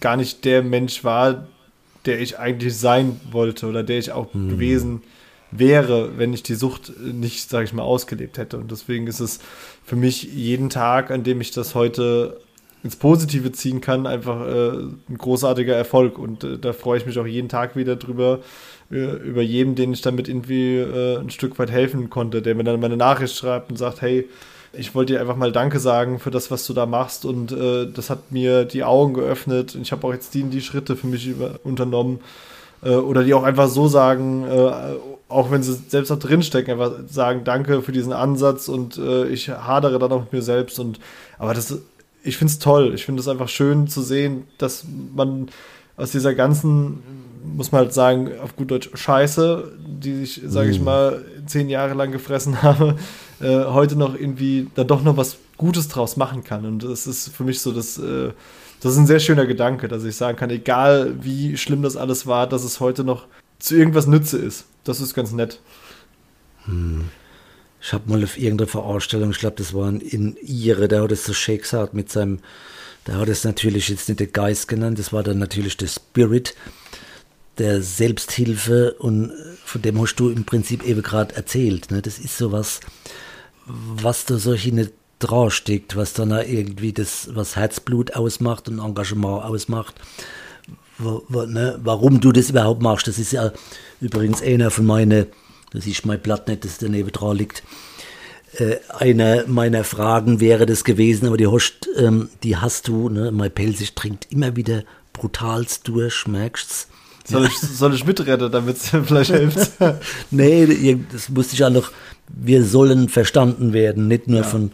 [0.00, 1.46] gar nicht der Mensch war,
[2.04, 4.50] der ich eigentlich sein wollte oder der ich auch mhm.
[4.50, 5.02] gewesen
[5.50, 8.58] wäre, wenn ich die Sucht nicht, sage ich mal, ausgelebt hätte.
[8.58, 9.40] Und deswegen ist es
[9.84, 12.40] für mich jeden Tag, an dem ich das heute
[12.84, 14.70] ins Positive ziehen kann, einfach äh,
[15.08, 16.18] ein großartiger Erfolg.
[16.18, 18.40] Und äh, da freue ich mich auch jeden Tag wieder drüber,
[18.90, 22.64] äh, über jeden, den ich damit irgendwie äh, ein Stück weit helfen konnte, der mir
[22.64, 24.28] dann meine Nachricht schreibt und sagt, hey,
[24.74, 27.86] ich wollte dir einfach mal Danke sagen für das, was du da machst und äh,
[27.90, 31.06] das hat mir die Augen geöffnet und ich habe auch jetzt die, die Schritte für
[31.06, 32.20] mich über, unternommen
[32.82, 34.44] äh, oder die auch einfach so sagen,
[35.28, 38.98] auch wenn sie selbst auch drinstecken, einfach sagen Danke für diesen Ansatz und
[39.30, 40.98] ich hadere dann auch mit mir selbst und
[41.38, 41.78] aber das
[42.22, 42.92] ich finde es toll.
[42.94, 45.48] Ich finde es einfach schön zu sehen, dass man
[45.96, 47.02] aus dieser ganzen,
[47.44, 50.84] muss man halt sagen, auf gut Deutsch Scheiße, die ich, sage ich mm.
[50.84, 52.96] mal, zehn Jahre lang gefressen habe,
[53.40, 56.64] äh, heute noch irgendwie dann doch noch was Gutes draus machen kann.
[56.66, 58.30] Und das ist für mich so, dass äh,
[58.80, 62.28] das ist ein sehr schöner Gedanke, dass ich sagen kann, egal wie schlimm das alles
[62.28, 63.26] war, dass es heute noch
[63.58, 64.66] zu irgendwas Nütze ist.
[64.88, 65.60] Das ist ganz nett.
[66.64, 67.10] Hm.
[67.80, 71.24] Ich habe mal auf irgendeiner Veranstaltung, ich glaube, das war in Ihre, der hat es
[71.24, 72.40] so schön gesagt mit seinem,
[73.06, 76.54] der hat es natürlich jetzt nicht der Geist genannt, das war dann natürlich der Spirit
[77.58, 79.32] der Selbsthilfe und
[79.64, 81.90] von dem hast du im Prinzip eben gerade erzählt.
[81.90, 82.00] Ne?
[82.00, 82.80] Das ist sowas,
[83.66, 84.92] was da so nicht
[85.50, 89.96] steckt, was dann irgendwie das, was Herzblut ausmacht und Engagement ausmacht.
[90.98, 91.78] Ne?
[91.82, 93.52] Warum du das überhaupt machst, das ist ja
[94.00, 95.26] übrigens einer von meinen
[95.70, 97.62] das ist mein Blatt nicht, das daneben dran liegt.
[98.54, 103.30] Äh, eine meiner Fragen wäre das gewesen, aber die hast, ähm, die hast du, ne?
[103.30, 106.88] Mein Pelzig trinkt immer wieder brutalst durch, merkst's?
[107.24, 109.72] Soll ich, soll ich mitrennen, damit es vielleicht hilft?
[110.30, 111.90] nee, das musste ich auch noch,
[112.28, 114.46] wir sollen verstanden werden, nicht nur ja.
[114.46, 114.72] von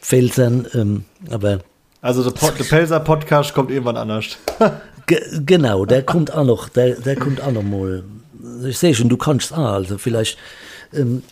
[0.00, 1.58] Pfälzern, ähm, aber.
[2.00, 4.38] Also der, Pod, der Pelzer Podcast kommt irgendwann anders.
[5.44, 8.04] genau, der kommt auch noch, der, der kommt auch noch mal
[8.64, 10.38] ich sehe schon, du kannst auch, also vielleicht
[10.92, 11.22] ähm,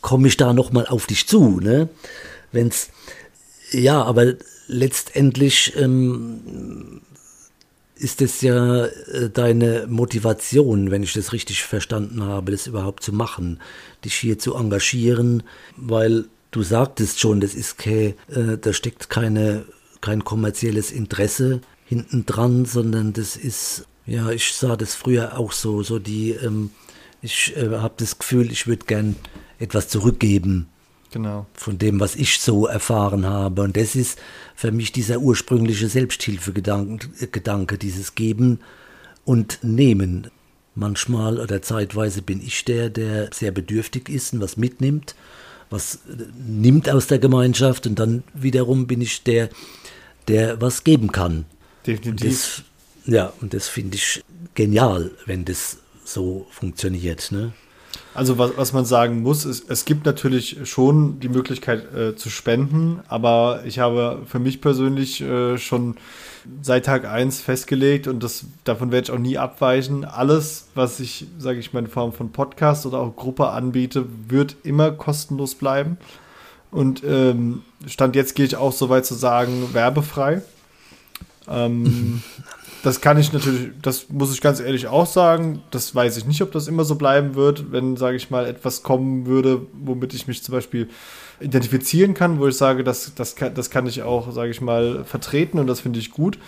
[0.00, 1.88] komme ich da nochmal auf dich zu, ne?
[2.52, 2.90] Wenn's,
[3.70, 4.34] ja, aber
[4.66, 7.00] letztendlich ähm,
[7.94, 13.12] ist es ja äh, deine Motivation, wenn ich das richtig verstanden habe, das überhaupt zu
[13.12, 13.60] machen,
[14.04, 15.42] dich hier zu engagieren,
[15.76, 19.64] weil du sagtest schon, das ist kein, äh, da steckt keine,
[20.00, 21.60] kein kommerzielles Interesse
[21.92, 25.82] hinten dran, sondern das ist ja, ich sah das früher auch so.
[25.82, 26.70] So die, ähm,
[27.20, 29.16] ich äh, habe das Gefühl, ich würde gern
[29.58, 30.68] etwas zurückgeben.
[31.12, 31.46] Genau.
[31.52, 33.62] Von dem, was ich so erfahren habe.
[33.62, 34.18] Und das ist
[34.54, 38.60] für mich dieser ursprüngliche Selbsthilfegedanke, Gedanke, dieses Geben
[39.24, 40.30] und Nehmen.
[40.74, 45.14] Manchmal oder zeitweise bin ich der, der sehr bedürftig ist und was mitnimmt,
[45.68, 49.50] was äh, nimmt aus der Gemeinschaft und dann wiederum bin ich der,
[50.28, 51.44] der was geben kann.
[51.86, 52.64] Definitiv.
[53.06, 54.22] Ja, und das finde ich
[54.54, 57.32] genial, wenn das so funktioniert.
[57.32, 57.52] Ne?
[58.14, 62.30] Also was, was man sagen muss, ist, es gibt natürlich schon die Möglichkeit äh, zu
[62.30, 65.96] spenden, aber ich habe für mich persönlich äh, schon
[66.60, 70.04] seit Tag 1 festgelegt und das, davon werde ich auch nie abweichen.
[70.04, 74.56] Alles, was ich, sage ich mal, in Form von Podcast oder auch Gruppe anbiete, wird
[74.62, 75.98] immer kostenlos bleiben.
[76.70, 80.42] Und ähm, Stand jetzt gehe ich auch so weit zu sagen, werbefrei.
[81.48, 82.22] Ähm,
[82.82, 85.62] Das kann ich natürlich, das muss ich ganz ehrlich auch sagen.
[85.70, 88.82] Das weiß ich nicht, ob das immer so bleiben wird, wenn, sage ich mal, etwas
[88.82, 90.88] kommen würde, womit ich mich zum Beispiel
[91.40, 95.04] identifizieren kann, wo ich sage, das, das, kann, das kann ich auch, sage ich mal,
[95.04, 96.38] vertreten und das finde ich gut.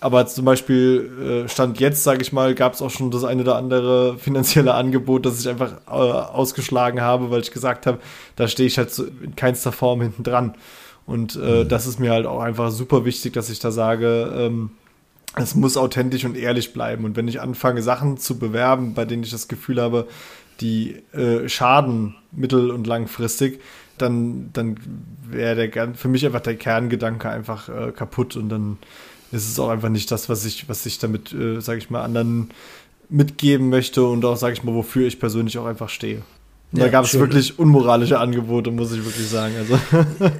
[0.00, 3.42] aber zum Beispiel äh, Stand jetzt, sage ich mal, gab es auch schon das eine
[3.42, 7.98] oder andere finanzielle Angebot, das ich einfach äh, ausgeschlagen habe, weil ich gesagt habe,
[8.36, 10.54] da stehe ich halt so in keinster Form hinten dran.
[11.06, 11.68] Und äh, mhm.
[11.68, 14.70] das ist mir halt auch einfach super wichtig, dass ich da sage, ähm,
[15.36, 17.04] es muss authentisch und ehrlich bleiben.
[17.04, 20.08] Und wenn ich anfange, Sachen zu bewerben, bei denen ich das Gefühl habe,
[20.60, 23.60] die äh, schaden mittel- und langfristig,
[23.98, 24.76] dann, dann
[25.22, 28.78] wäre der für mich einfach der Kerngedanke einfach äh, kaputt und dann
[29.32, 32.02] ist es auch einfach nicht das, was ich, was ich damit, äh, sage ich mal,
[32.02, 32.50] anderen
[33.08, 36.22] mitgeben möchte und auch, sage ich mal, wofür ich persönlich auch einfach stehe.
[36.72, 39.54] Ja, da gab es wirklich unmoralische Angebote, muss ich wirklich sagen.
[39.58, 39.78] Also.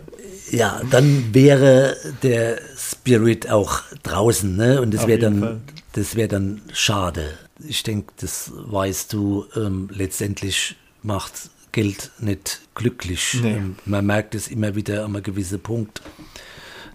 [0.51, 4.81] Ja, dann wäre der Spirit auch draußen, ne?
[4.81, 7.35] Und das wäre dann, das wäre dann schade.
[7.67, 9.47] Ich denke, das weißt du.
[9.57, 13.39] Ähm, letztendlich macht Geld nicht glücklich.
[13.43, 13.55] Nee.
[13.55, 16.03] Ähm, man merkt es immer wieder an einem gewissen Punkt.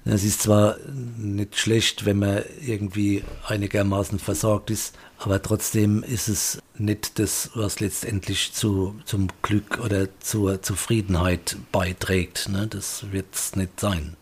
[0.05, 0.77] Es ist zwar
[1.17, 7.79] nicht schlecht, wenn man irgendwie einigermaßen versorgt ist, aber trotzdem ist es nicht das, was
[7.79, 12.49] letztendlich zu, zum Glück oder zur Zufriedenheit beiträgt.
[12.49, 12.67] Ne?
[12.67, 14.15] Das wird es nicht sein.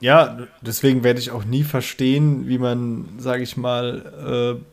[0.00, 4.64] Ja, deswegen werde ich auch nie verstehen, wie man, sage ich mal, äh,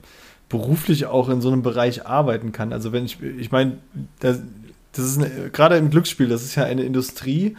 [0.50, 2.72] beruflich auch in so einem Bereich arbeiten kann.
[2.72, 3.80] Also wenn ich, ich meine,
[4.20, 4.40] das,
[4.94, 7.58] das ist gerade im Glücksspiel, das ist ja eine Industrie,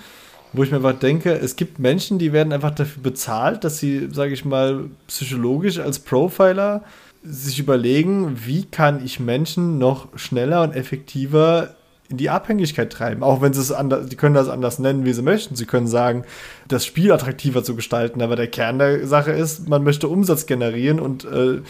[0.53, 4.09] wo ich mir einfach denke, es gibt Menschen, die werden einfach dafür bezahlt, dass sie,
[4.13, 6.85] sage ich mal, psychologisch als Profiler
[7.31, 11.75] sich überlegen, wie kann ich Menschen noch schneller und effektiver
[12.09, 13.23] in die Abhängigkeit treiben.
[13.23, 15.57] Auch wenn sie es anders, die können das anders nennen, wie sie möchten.
[15.57, 16.25] Sie können sagen,
[16.67, 21.01] das Spiel attraktiver zu gestalten, aber der Kern der Sache ist, man möchte Umsatz generieren
[21.01, 21.61] und äh,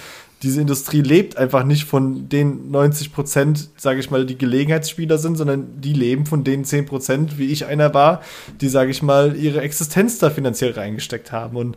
[0.42, 5.36] diese Industrie lebt einfach nicht von den 90 Prozent, sage ich mal, die Gelegenheitsspieler sind,
[5.36, 8.22] sondern die leben von den 10 Prozent, wie ich einer war,
[8.60, 11.56] die, sage ich mal, ihre Existenz da finanziell reingesteckt haben.
[11.56, 11.76] Und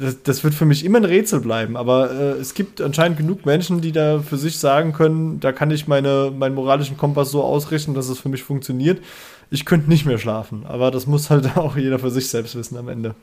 [0.00, 1.76] das, das wird für mich immer ein Rätsel bleiben.
[1.76, 5.70] Aber äh, es gibt anscheinend genug Menschen, die da für sich sagen können, da kann
[5.72, 9.02] ich meine, meinen moralischen Kompass so ausrichten, dass es für mich funktioniert.
[9.50, 10.64] Ich könnte nicht mehr schlafen.
[10.66, 13.16] Aber das muss halt auch jeder für sich selbst wissen am Ende.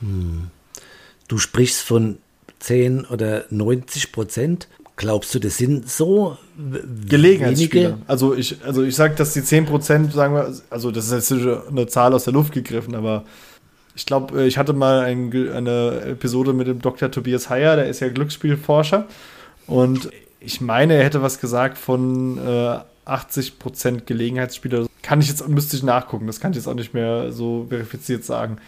[0.00, 0.48] Hm.
[1.28, 2.18] Du sprichst von
[2.60, 4.68] 10 oder 90 Prozent.
[4.96, 6.36] Glaubst du, das sind so
[7.08, 7.98] Gelegenheitsspieler?
[8.06, 11.48] Also ich, also ich sage, dass die 10 Prozent, sagen wir, also das ist jetzt
[11.68, 13.24] eine Zahl aus der Luft gegriffen, aber
[13.94, 17.10] ich glaube, äh, ich hatte mal ein, eine Episode mit dem Dr.
[17.10, 19.06] Tobias Heyer, der ist ja Glücksspielforscher.
[19.66, 24.86] Und ich meine, er hätte was gesagt von äh, 80 Prozent Gelegenheitsspieler.
[25.02, 26.26] Kann ich jetzt, müsste ich nachgucken.
[26.26, 28.58] Das kann ich jetzt auch nicht mehr so verifiziert sagen.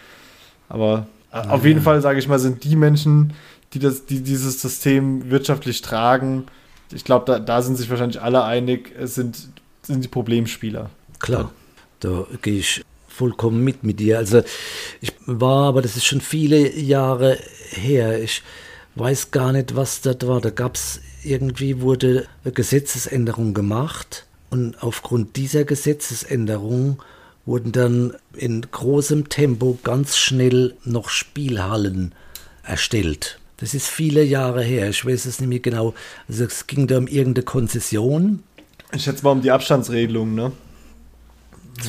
[0.69, 3.33] Aber äh, auf jeden Fall, sage ich mal, sind die Menschen,
[3.75, 6.47] die, das, die dieses System wirtschaftlich tragen,
[6.93, 9.49] ich glaube, da, da sind sich wahrscheinlich alle einig, es sind,
[9.83, 10.91] sind die Problemspieler.
[11.19, 11.53] Klar,
[12.01, 14.19] da gehe ich vollkommen mit mit dir.
[14.19, 14.43] Also
[15.01, 17.39] ich war, aber das ist schon viele Jahre
[17.71, 18.23] her.
[18.23, 18.43] Ich
[18.95, 20.41] weiß gar nicht, was das war.
[20.41, 27.03] Da gab es irgendwie, wurde eine Gesetzesänderung gemacht und aufgrund dieser Gesetzesänderung
[27.45, 32.15] wurden dann in großem Tempo ganz schnell noch Spielhallen
[32.63, 33.39] erstellt.
[33.62, 34.88] Das ist viele Jahre her.
[34.88, 35.94] Ich weiß es nicht mehr genau.
[36.29, 38.42] Also es ging da um irgendeine Konzession.
[38.92, 40.51] Ich schätze mal um die Abstandsregelung, ne?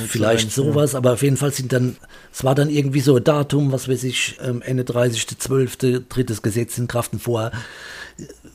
[0.08, 1.98] Vielleicht sowas, aber auf jeden Fall sind dann,
[2.32, 6.08] es war dann irgendwie so ein Datum, was weiß ich, ähm, Ende 30.12.
[6.10, 7.52] tritt das Gesetz in Kraft und vorher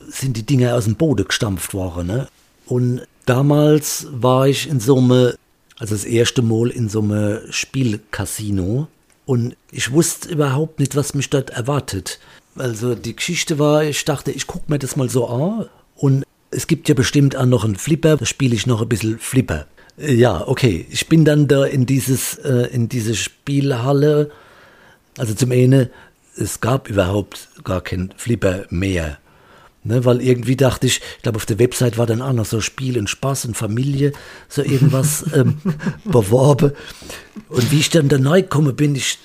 [0.07, 2.07] sind die Dinge aus dem Boden gestampft worden.
[2.07, 2.27] Ne?
[2.67, 5.33] Und damals war ich in so einem,
[5.77, 8.87] also das erste Mal in so einem Spielcasino
[9.25, 12.19] und ich wusste überhaupt nicht, was mich dort erwartet.
[12.55, 16.67] Also die Geschichte war, ich dachte, ich gucke mir das mal so an und es
[16.67, 19.67] gibt ja bestimmt auch noch einen Flipper, da spiele ich noch ein bisschen Flipper.
[19.97, 24.31] Äh, ja, okay, ich bin dann da in dieses, äh, in diese Spielhalle,
[25.17, 25.89] also zum einen,
[26.35, 29.17] es gab überhaupt gar keinen Flipper mehr.
[29.81, 32.59] Ne, weil irgendwie dachte ich, ich glaube auf der Website war dann auch noch so
[32.59, 34.11] Spiel und Spaß und Familie,
[34.49, 35.61] so irgendwas ähm,
[36.03, 36.73] beworben.
[37.47, 39.19] Und wie ich dann da neu komme, bin ich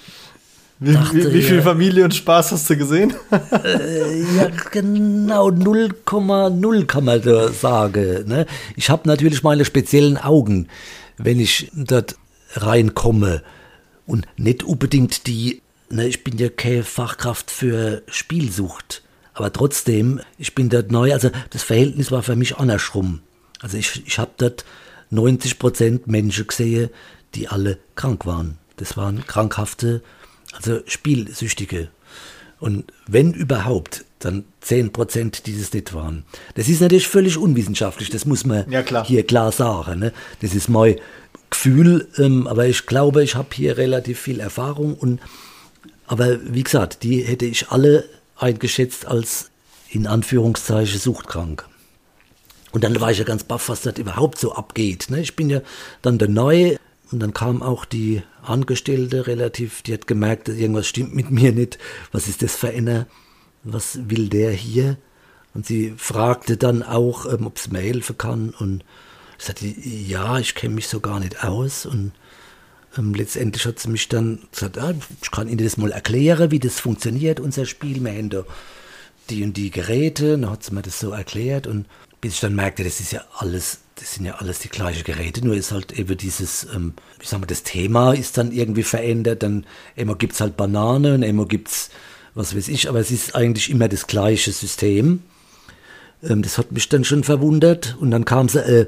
[0.84, 3.14] wie, dachte, wie, wie viel Familie und Spaß hast du gesehen?
[3.30, 8.28] Äh, ja, genau 0,0 kann man da sagen.
[8.28, 8.46] Ne?
[8.76, 10.68] Ich habe natürlich meine speziellen Augen,
[11.16, 12.16] wenn ich dort
[12.54, 13.42] reinkomme.
[14.06, 19.02] Und nicht unbedingt die, ne, ich bin ja keine Fachkraft für Spielsucht.
[19.32, 23.20] Aber trotzdem, ich bin dort neu, also das Verhältnis war für mich andersrum.
[23.60, 24.64] Also ich, ich habe dort
[25.10, 26.90] 90% Menschen gesehen,
[27.34, 28.58] die alle krank waren.
[28.76, 30.02] Das waren krankhafte
[30.54, 31.88] also Spielsüchtige.
[32.60, 36.24] Und wenn überhaupt, dann 10% dieses nicht waren.
[36.54, 39.04] Das ist natürlich völlig unwissenschaftlich, das muss man ja, klar.
[39.04, 40.00] hier klar sagen.
[40.00, 40.12] Ne?
[40.40, 40.96] Das ist mein
[41.50, 44.94] Gefühl, ähm, aber ich glaube, ich habe hier relativ viel Erfahrung.
[44.94, 45.20] Und,
[46.06, 48.04] aber wie gesagt, die hätte ich alle
[48.36, 49.50] eingeschätzt als
[49.90, 51.66] in Anführungszeichen suchtkrank.
[52.72, 55.10] Und dann war ich ja ganz baff, was das überhaupt so abgeht.
[55.10, 55.20] Ne?
[55.20, 55.60] Ich bin ja
[56.02, 56.78] dann der Neue
[57.12, 61.78] und dann kam auch die Angestellte relativ, die hat gemerkt, irgendwas stimmt mit mir nicht.
[62.12, 63.06] Was ist das für einer?
[63.62, 64.98] Was will der hier?
[65.54, 68.50] Und sie fragte dann auch, ähm, ob es mir helfen kann.
[68.50, 68.84] Und
[69.38, 71.86] ich sagte, ja, ich kenne mich so gar nicht aus.
[71.86, 72.12] Und
[72.98, 76.58] ähm, letztendlich hat sie mich dann gesagt, ah, ich kann Ihnen das mal erklären, wie
[76.58, 78.04] das funktioniert, unser Spiel.
[78.04, 78.44] Wir haben da
[79.30, 80.32] die und die Geräte.
[80.32, 81.66] Dann hat sie mir das so erklärt.
[81.66, 81.86] Und
[82.20, 85.44] bis ich dann merkte, das ist ja alles, das sind ja alles die gleichen Geräte,
[85.44, 89.42] nur ist halt eben dieses, ähm, ich sag mal, das Thema ist dann irgendwie verändert.
[89.42, 91.90] Dann immer gibt es halt Bananen, immer gibt es
[92.34, 95.22] was weiß ich, aber es ist eigentlich immer das gleiche System.
[96.22, 97.96] Ähm, das hat mich dann schon verwundert.
[98.00, 98.86] Und dann kam sie, äh,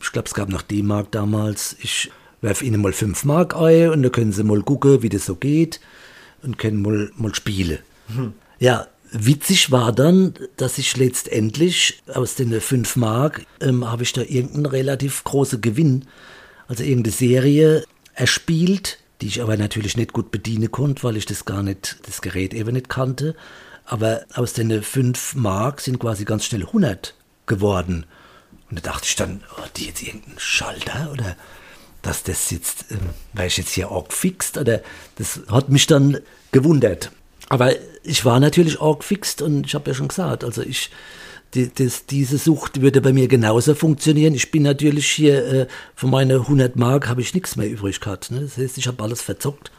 [0.00, 1.76] ich glaube, es gab noch D-Mark damals.
[1.80, 5.26] Ich werfe ihnen mal 5 Mark ein und dann können sie mal gucken, wie das
[5.26, 5.80] so geht
[6.42, 7.78] und können mal, mal spielen.
[8.14, 8.32] Hm.
[8.58, 14.22] Ja, witzig war dann, dass ich letztendlich aus den 5 Mark ähm, habe ich da
[14.22, 16.06] irgendeinen relativ großen Gewinn,
[16.66, 21.44] also irgendeine Serie erspielt, die ich aber natürlich nicht gut bedienen konnte, weil ich das
[21.44, 23.34] gar nicht, das Gerät eben nicht kannte.
[23.84, 27.14] Aber aus den 5 Mark sind quasi ganz schnell 100
[27.46, 28.06] geworden.
[28.70, 31.36] Und da dachte ich dann, oh, die jetzt irgendein Schalter oder
[32.00, 34.80] dass das jetzt, ähm, weil ich jetzt hier auch fixt oder
[35.16, 36.18] das hat mich dann
[36.50, 37.12] gewundert.
[37.48, 40.90] Aber ich war natürlich auch fixt und ich habe ja schon gesagt, also ich,
[41.54, 44.34] die, das, diese Sucht würde bei mir genauso funktionieren.
[44.34, 48.30] Ich bin natürlich hier, äh, von meinen 100 Mark habe ich nichts mehr übrig gehabt.
[48.30, 48.40] Ne?
[48.40, 49.70] Das heißt, ich habe alles verzockt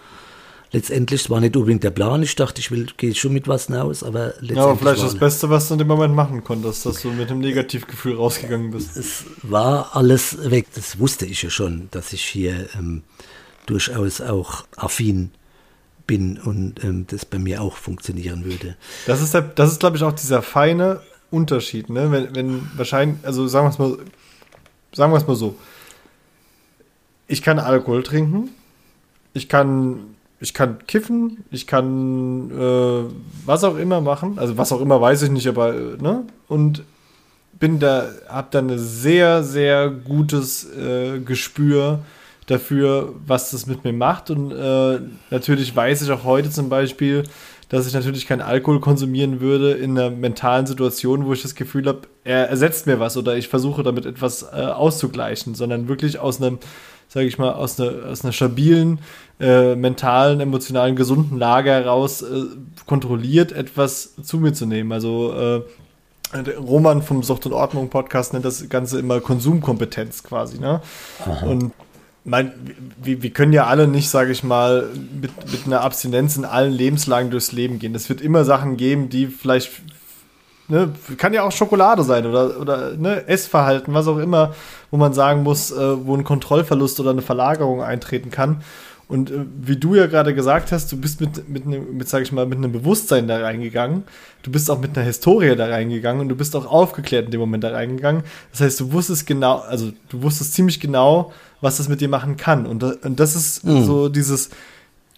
[0.74, 2.22] letztendlich, war nicht unbedingt der Plan.
[2.24, 4.58] Ich dachte, ich will, gehe schon mit was hinaus, aber letztendlich.
[4.58, 7.30] Ja, aber vielleicht das Beste, was du in dem Moment machen konntest, dass du mit
[7.30, 8.98] einem Negativgefühl rausgegangen bist.
[8.98, 10.68] Es war alles weg.
[10.76, 13.04] Das wusste ich ja schon, dass ich hier ähm,
[13.68, 15.32] durchaus auch affin
[16.08, 18.76] bin und ähm, das bei mir auch funktionieren würde.
[19.06, 22.12] Das ist, das ist glaube ich, auch dieser feine Unterschied, ne?
[22.12, 23.98] Wenn, wenn wahrscheinlich, also sagen wir es mal,
[24.94, 25.56] sagen wir es mal so.
[27.28, 28.50] Ich kann Alkohol trinken,
[29.34, 33.04] ich kann ich kann kiffen, ich kann äh,
[33.46, 34.38] was auch immer machen.
[34.38, 36.26] Also was auch immer weiß ich nicht, aber äh, ne?
[36.50, 36.84] Und
[37.54, 42.00] bin da, hab da ein sehr, sehr gutes äh, Gespür
[42.48, 44.30] dafür, was das mit mir macht.
[44.30, 47.24] Und äh, natürlich weiß ich auch heute zum Beispiel,
[47.70, 51.88] dass ich natürlich keinen Alkohol konsumieren würde in einer mentalen Situation, wo ich das Gefühl
[51.88, 56.42] habe, er ersetzt mir was oder ich versuche damit etwas äh, auszugleichen, sondern wirklich aus
[56.42, 56.60] einem
[57.14, 59.00] sage ich mal, aus einer, aus einer stabilen,
[59.40, 62.46] äh, mentalen, emotionalen, gesunden Lage heraus äh,
[62.88, 64.92] kontrolliert etwas zu mir zu nehmen.
[64.92, 65.62] Also äh,
[66.58, 70.60] Roman vom Sucht und Ordnung Podcast nennt das Ganze immer Konsumkompetenz quasi.
[70.60, 70.82] Ne?
[71.46, 71.72] Und
[72.26, 72.54] mein,
[73.02, 74.90] wir, wir können ja alle nicht, sage ich mal,
[75.22, 77.96] mit, mit einer Abstinenz in allen Lebenslagen durchs Leben gehen.
[77.96, 79.72] Es wird immer Sachen geben, die vielleicht
[80.70, 84.54] Ne, kann ja auch Schokolade sein oder, oder ne, Essverhalten, was auch immer,
[84.92, 88.64] wo man sagen muss, äh, wo ein Kontrollverlust oder eine Verlagerung eintreten kann.
[89.14, 92.24] Und äh, wie du ja gerade gesagt hast, du bist mit, mit, ne, mit, sag
[92.24, 94.06] ich mal, mit einem Bewusstsein da reingegangen.
[94.42, 97.40] Du bist auch mit einer Historie da reingegangen und du bist auch aufgeklärt in dem
[97.40, 98.24] Moment da reingegangen.
[98.52, 102.38] Das heißt, du wusstest genau, also du wusstest ziemlich genau, was das mit dir machen
[102.38, 102.66] kann.
[102.66, 103.86] Und, und das ist mhm.
[103.86, 104.50] so dieses,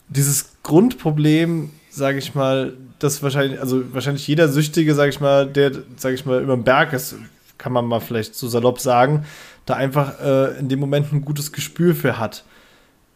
[0.09, 5.71] dieses Grundproblem, sage ich mal, dass wahrscheinlich, also wahrscheinlich jeder Süchtige, sag ich mal, der,
[5.95, 7.15] sag ich mal, über den Berg ist,
[7.57, 9.23] kann man mal vielleicht so salopp sagen,
[9.65, 12.43] da einfach äh, in dem Moment ein gutes Gespür für hat.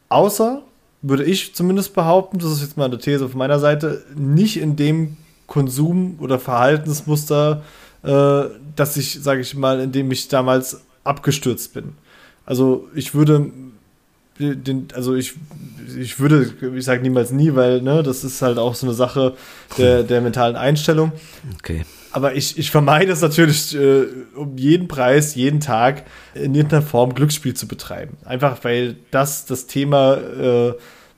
[0.07, 0.63] Außer,
[1.01, 4.75] würde ich zumindest behaupten, das ist jetzt mal eine These von meiner Seite, nicht in
[4.75, 7.63] dem Konsum- oder Verhaltensmuster,
[8.03, 8.43] äh,
[8.75, 11.93] dass ich, sage ich mal, in dem ich damals abgestürzt bin.
[12.45, 13.51] Also ich würde
[14.39, 15.33] den, also ich,
[15.97, 19.35] ich würde, ich sage niemals nie, weil ne, das ist halt auch so eine Sache
[19.77, 21.12] der, der mentalen Einstellung.
[21.55, 21.85] Okay.
[22.11, 27.13] Aber ich, ich vermeide es natürlich äh, um jeden Preis, jeden Tag in irgendeiner Form
[27.13, 28.17] Glücksspiel zu betreiben.
[28.25, 30.73] Einfach weil das das Thema äh,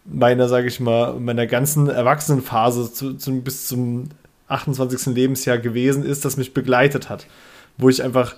[0.05, 4.09] meiner, sage ich mal, meiner ganzen Erwachsenenphase zu, zu, bis zum
[4.47, 5.13] 28.
[5.13, 7.25] Lebensjahr gewesen ist, das mich begleitet hat.
[7.77, 8.35] Wo ich einfach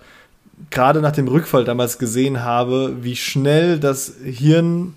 [0.69, 4.93] gerade nach dem Rückfall damals gesehen habe, wie schnell das Hirn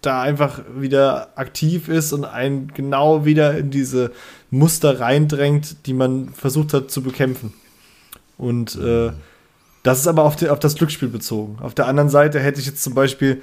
[0.00, 4.12] da einfach wieder aktiv ist und einen genau wieder in diese
[4.50, 7.52] Muster reindrängt, die man versucht hat zu bekämpfen.
[8.38, 9.10] Und äh,
[9.82, 11.58] das ist aber auf, die, auf das Glücksspiel bezogen.
[11.60, 13.42] Auf der anderen Seite hätte ich jetzt zum Beispiel,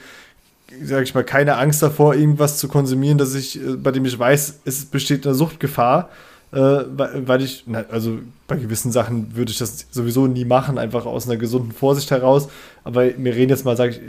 [0.84, 4.18] sage ich mal, keine Angst davor, irgendwas zu konsumieren, dass ich, äh, bei dem ich
[4.18, 6.10] weiß, es besteht eine Suchtgefahr
[6.52, 11.06] äh, weil ich, na, also bei gewissen Sachen würde ich das sowieso nie machen, einfach
[11.06, 12.48] aus einer gesunden Vorsicht heraus.
[12.84, 14.00] Aber wir reden jetzt mal, sage ich,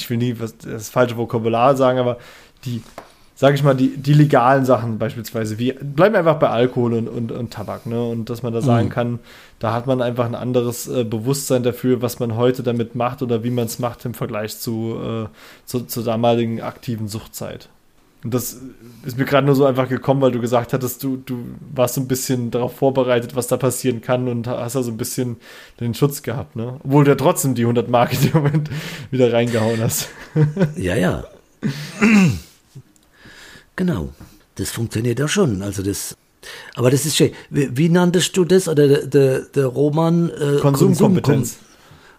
[0.00, 2.18] ich will nie was, das falsche Vokabular sagen, aber
[2.64, 2.82] die,
[3.34, 7.08] sage ich mal, die, die legalen Sachen beispielsweise, wie bleiben wir einfach bei Alkohol und,
[7.08, 8.02] und, und Tabak, ne?
[8.02, 8.92] Und dass man da sagen mhm.
[8.92, 9.18] kann,
[9.58, 13.44] da hat man einfach ein anderes äh, Bewusstsein dafür, was man heute damit macht oder
[13.44, 15.28] wie man es macht im Vergleich zu, äh,
[15.66, 17.68] zu, zur damaligen aktiven Suchtzeit.
[18.24, 18.56] Und das
[19.04, 22.00] ist mir gerade nur so einfach gekommen, weil du gesagt hattest, du, du warst so
[22.00, 25.36] ein bisschen darauf vorbereitet, was da passieren kann und hast da so ein bisschen
[25.78, 26.80] den Schutz gehabt, ne?
[26.82, 28.70] Obwohl du ja trotzdem die 100 Mark in dem Moment
[29.12, 30.08] wieder reingehauen hast.
[30.76, 31.24] ja, ja.
[33.76, 34.08] Genau,
[34.56, 35.62] das funktioniert ja schon.
[35.62, 36.16] Also das,
[36.74, 37.30] aber das ist schön.
[37.50, 38.66] Wie, wie nanntest du das?
[38.66, 40.30] Oder der, der, der Roman?
[40.30, 41.58] Äh, Konsumkompetenz.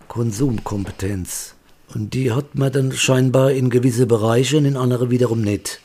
[0.08, 1.56] Konsumkompetenz.
[1.94, 5.82] Und die hat man dann scheinbar in gewisse Bereiche und in andere wiederum nicht.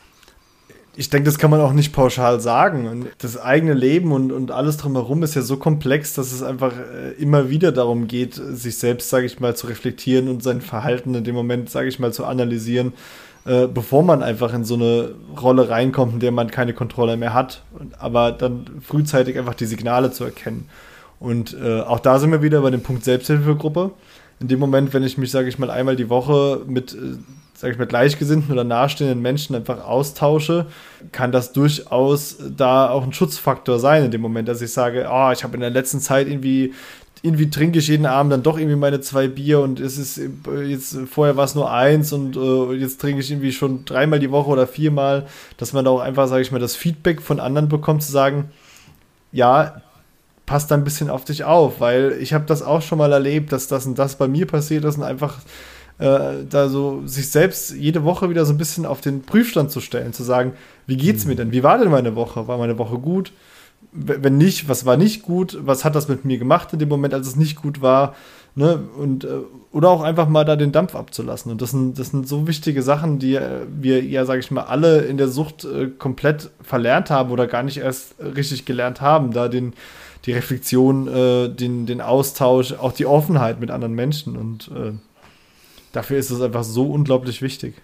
[0.97, 2.87] Ich denke, das kann man auch nicht pauschal sagen.
[2.87, 6.73] Und das eigene Leben und, und alles drumherum ist ja so komplex, dass es einfach
[6.73, 11.13] äh, immer wieder darum geht, sich selbst, sage ich mal, zu reflektieren und sein Verhalten
[11.15, 12.93] in dem Moment, sage ich mal, zu analysieren
[13.45, 17.33] äh, bevor man einfach in so eine Rolle reinkommt, in der man keine Kontrolle mehr
[17.33, 17.61] hat,
[17.99, 20.67] aber dann frühzeitig einfach die Signale zu erkennen.
[21.19, 23.91] Und äh, auch da sind wir wieder bei dem Punkt Selbsthilfegruppe.
[24.39, 27.17] In dem Moment, wenn ich mich, sage ich mal, einmal die Woche mit, äh,
[27.55, 30.67] sage ich mal, Gleichgesinnten oder nahestehenden Menschen einfach austausche,
[31.11, 35.31] kann das durchaus da auch ein Schutzfaktor sein in dem Moment, dass ich sage, oh,
[35.31, 36.73] ich habe in der letzten Zeit irgendwie
[37.21, 40.21] irgendwie trinke ich jeden Abend dann doch irgendwie meine zwei Bier und es ist
[40.67, 44.29] jetzt vorher war es nur eins und äh, jetzt trinke ich irgendwie schon dreimal die
[44.29, 45.25] Woche oder viermal,
[45.57, 48.51] dass man da auch einfach, sage ich mal, das Feedback von anderen bekommt, zu sagen,
[49.31, 49.81] ja,
[50.45, 53.51] passt da ein bisschen auf dich auf, weil ich habe das auch schon mal erlebt,
[53.51, 55.39] dass das und das bei mir passiert ist und einfach
[55.99, 59.81] äh, da so sich selbst jede Woche wieder so ein bisschen auf den Prüfstand zu
[59.81, 60.53] stellen, zu sagen,
[60.87, 61.29] wie geht's mhm.
[61.29, 61.51] mir denn?
[61.51, 62.47] Wie war denn meine Woche?
[62.47, 63.31] War meine Woche gut?
[63.95, 67.13] wenn nicht, was war nicht gut, was hat das mit mir gemacht in dem Moment,
[67.13, 68.15] als es nicht gut war,
[68.53, 68.79] ne?
[68.97, 69.39] Und äh,
[69.71, 71.51] oder auch einfach mal da den Dampf abzulassen.
[71.51, 74.63] Und das sind, das sind so wichtige Sachen, die äh, wir ja, sage ich mal,
[74.63, 79.31] alle in der Sucht äh, komplett verlernt haben oder gar nicht erst richtig gelernt haben,
[79.31, 79.73] da den
[80.25, 84.35] die Reflexion, den, den Austausch, auch die Offenheit mit anderen Menschen.
[84.35, 84.93] Und äh,
[85.95, 87.75] dafür ist es einfach so unglaublich wichtig.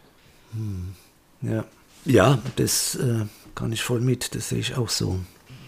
[0.54, 0.94] Hm.
[1.42, 1.66] Ja,
[2.06, 5.20] ja das äh, kann ich voll mit, das sehe ich auch so.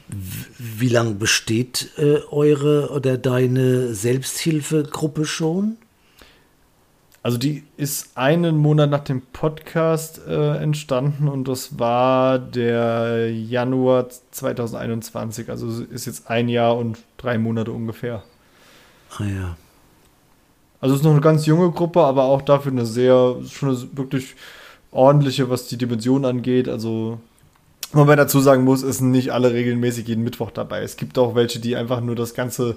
[0.07, 5.77] Wie lange besteht äh, eure oder deine Selbsthilfegruppe schon?
[7.23, 14.09] Also die ist einen Monat nach dem Podcast äh, entstanden und das war der Januar
[14.09, 15.49] 2021.
[15.49, 18.23] Also ist jetzt ein Jahr und drei Monate ungefähr.
[19.17, 19.57] Ah ja.
[20.84, 23.88] Also es ist noch eine ganz junge Gruppe, aber auch dafür eine sehr, schon eine
[23.93, 24.36] wirklich
[24.91, 26.67] ordentliche, was die Dimension angeht.
[26.67, 27.19] Also
[27.93, 30.81] Wobei dazu sagen muss, es sind nicht alle regelmäßig jeden Mittwoch dabei.
[30.81, 32.75] Es gibt auch welche, die einfach nur das Ganze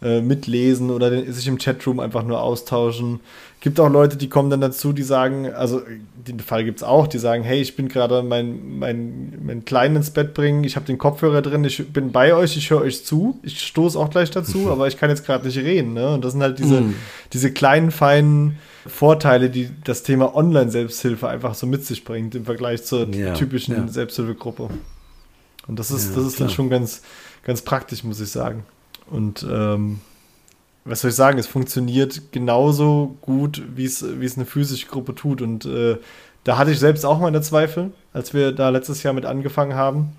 [0.00, 3.20] äh, mitlesen oder den, sich im Chatroom einfach nur austauschen.
[3.60, 5.82] Gibt auch Leute, die kommen dann dazu, die sagen, also
[6.14, 9.96] den Fall gibt es auch, die sagen, hey, ich bin gerade mein, mein, mein Kleinen
[9.96, 13.04] ins Bett bringen, ich habe den Kopfhörer drin, ich bin bei euch, ich höre euch
[13.04, 15.94] zu, ich stoße auch gleich dazu, aber ich kann jetzt gerade nicht reden.
[15.94, 16.14] Ne?
[16.14, 16.94] Und das sind halt diese, mm.
[17.32, 22.84] diese kleinen, feinen Vorteile, die das Thema Online-Selbsthilfe einfach so mit sich bringt im Vergleich
[22.84, 23.88] zur ja, typischen ja.
[23.88, 24.70] Selbsthilfegruppe.
[25.66, 27.02] Und das ist, ja, das ist dann schon ganz,
[27.42, 28.64] ganz praktisch, muss ich sagen.
[29.10, 30.00] Und ähm,
[30.84, 35.42] was soll ich sagen, es funktioniert genauso gut, wie es, eine physische Gruppe tut.
[35.42, 35.98] Und äh,
[36.44, 40.12] da hatte ich selbst auch meine Zweifel, als wir da letztes Jahr mit angefangen haben,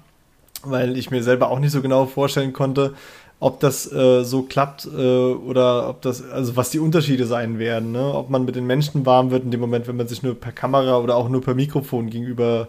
[0.63, 2.93] weil ich mir selber auch nicht so genau vorstellen konnte,
[3.39, 7.93] ob das äh, so klappt äh, oder ob das, also was die Unterschiede sein werden,
[7.93, 8.13] ne?
[8.13, 10.51] ob man mit den Menschen warm wird in dem Moment, wenn man sich nur per
[10.51, 12.67] Kamera oder auch nur per Mikrofon gegenüber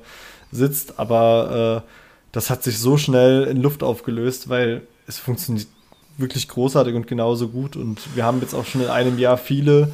[0.52, 0.98] sitzt.
[0.98, 1.90] Aber äh,
[2.30, 5.66] das hat sich so schnell in Luft aufgelöst, weil es funktioniert
[6.20, 7.76] wirklich großartig und genauso gut.
[7.76, 9.92] Und wir haben jetzt auch schon in einem Jahr viele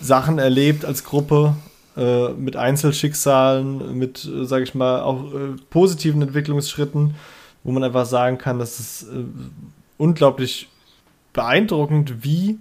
[0.00, 1.56] Sachen erlebt als Gruppe
[1.96, 7.14] äh, mit Einzelschicksalen, mit, äh, sage ich mal, auch äh, positiven Entwicklungsschritten,
[7.64, 9.24] wo man einfach sagen kann, dass es äh,
[9.96, 10.68] unglaublich
[11.32, 12.58] beeindruckend, wie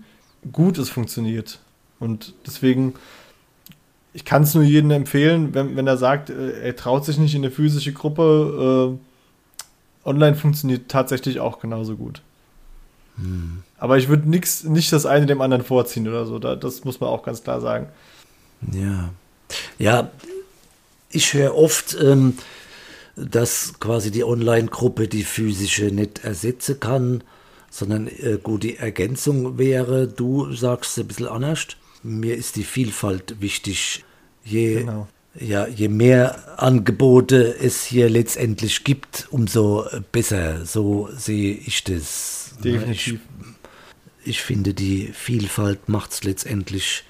[0.52, 1.60] gut es funktioniert.
[2.00, 2.96] Und deswegen,
[4.14, 7.36] ich kann es nur jedem empfehlen, wenn, wenn er sagt, äh, er traut sich nicht
[7.36, 8.98] in eine physische Gruppe,
[10.06, 12.22] äh, online funktioniert tatsächlich auch genauso gut.
[13.18, 13.64] Hm.
[13.78, 16.40] Aber ich würde nicht das eine dem anderen vorziehen oder so.
[16.40, 17.88] Da, das muss man auch ganz klar sagen.
[18.72, 19.10] Ja.
[19.78, 20.10] Ja,
[21.10, 22.38] ich höre oft, ähm,
[23.16, 27.24] dass quasi die Online-Gruppe die physische nicht ersetzen kann,
[27.70, 30.08] sondern äh, gut die Ergänzung wäre.
[30.08, 31.68] Du sagst ein bisschen anders.
[32.04, 34.04] Mir ist die Vielfalt wichtig.
[34.44, 35.08] Je, genau.
[35.40, 40.66] ja, je mehr Angebote es hier letztendlich gibt, umso besser.
[40.66, 42.47] So sehe ich das.
[42.64, 43.20] Definitiv.
[44.24, 47.04] Ich, ich finde, die Vielfalt macht es letztendlich.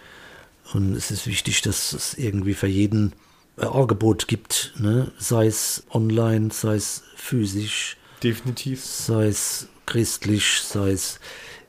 [0.74, 3.14] Und es ist wichtig, dass es irgendwie für jeden
[3.58, 5.12] Angebot gibt, ne?
[5.18, 7.98] sei es online, sei es physisch.
[8.22, 8.84] Definitiv.
[8.84, 11.20] Sei es christlich, sei es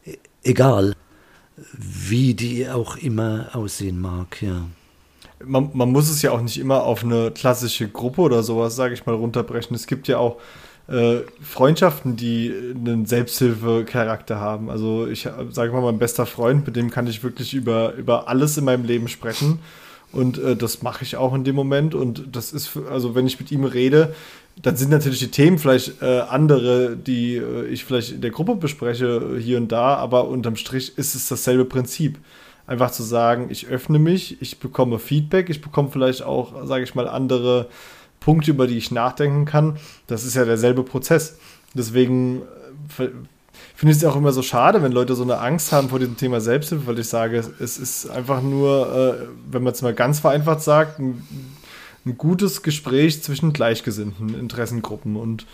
[0.04, 0.94] e-, egal,
[1.72, 4.66] wie die auch immer aussehen mag, ja.
[5.44, 8.94] Man, man muss es ja auch nicht immer auf eine klassische Gruppe oder sowas, sage
[8.94, 9.74] ich mal, runterbrechen.
[9.76, 10.40] Es gibt ja auch
[10.88, 14.70] äh, Freundschaften, die einen Selbsthilfecharakter haben.
[14.70, 18.56] Also ich sage mal, mein bester Freund, mit dem kann ich wirklich über, über alles
[18.56, 19.58] in meinem Leben sprechen.
[20.12, 21.94] Und äh, das mache ich auch in dem Moment.
[21.94, 24.14] Und das ist, für, also wenn ich mit ihm rede,
[24.62, 28.56] dann sind natürlich die Themen vielleicht äh, andere, die äh, ich vielleicht in der Gruppe
[28.56, 32.18] bespreche, hier und da, aber unterm Strich ist es dasselbe Prinzip.
[32.66, 36.94] Einfach zu sagen, ich öffne mich, ich bekomme Feedback, ich bekomme vielleicht auch, sage ich
[36.94, 37.68] mal, andere
[38.20, 39.78] Punkte, über die ich nachdenken kann.
[40.06, 41.38] Das ist ja derselbe Prozess.
[41.74, 42.42] Deswegen
[42.98, 43.08] äh,
[43.74, 46.16] finde ich es auch immer so schade, wenn Leute so eine Angst haben vor diesem
[46.16, 48.92] Thema Selbsthilfe, weil ich sage, es ist einfach nur,
[49.22, 51.22] äh, wenn man es mal ganz vereinfacht sagt, ein,
[52.04, 55.16] ein gutes Gespräch zwischen gleichgesinnten Interessengruppen.
[55.16, 55.46] Und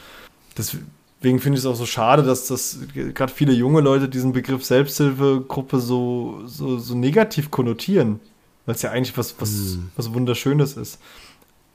[0.57, 2.79] deswegen finde ich es auch so schade, dass das
[3.15, 8.21] gerade viele junge Leute diesen Begriff Selbsthilfegruppe so, so, so negativ konnotieren,
[8.67, 9.91] weil es ja eigentlich was, was, mhm.
[9.97, 10.99] was Wunderschönes ist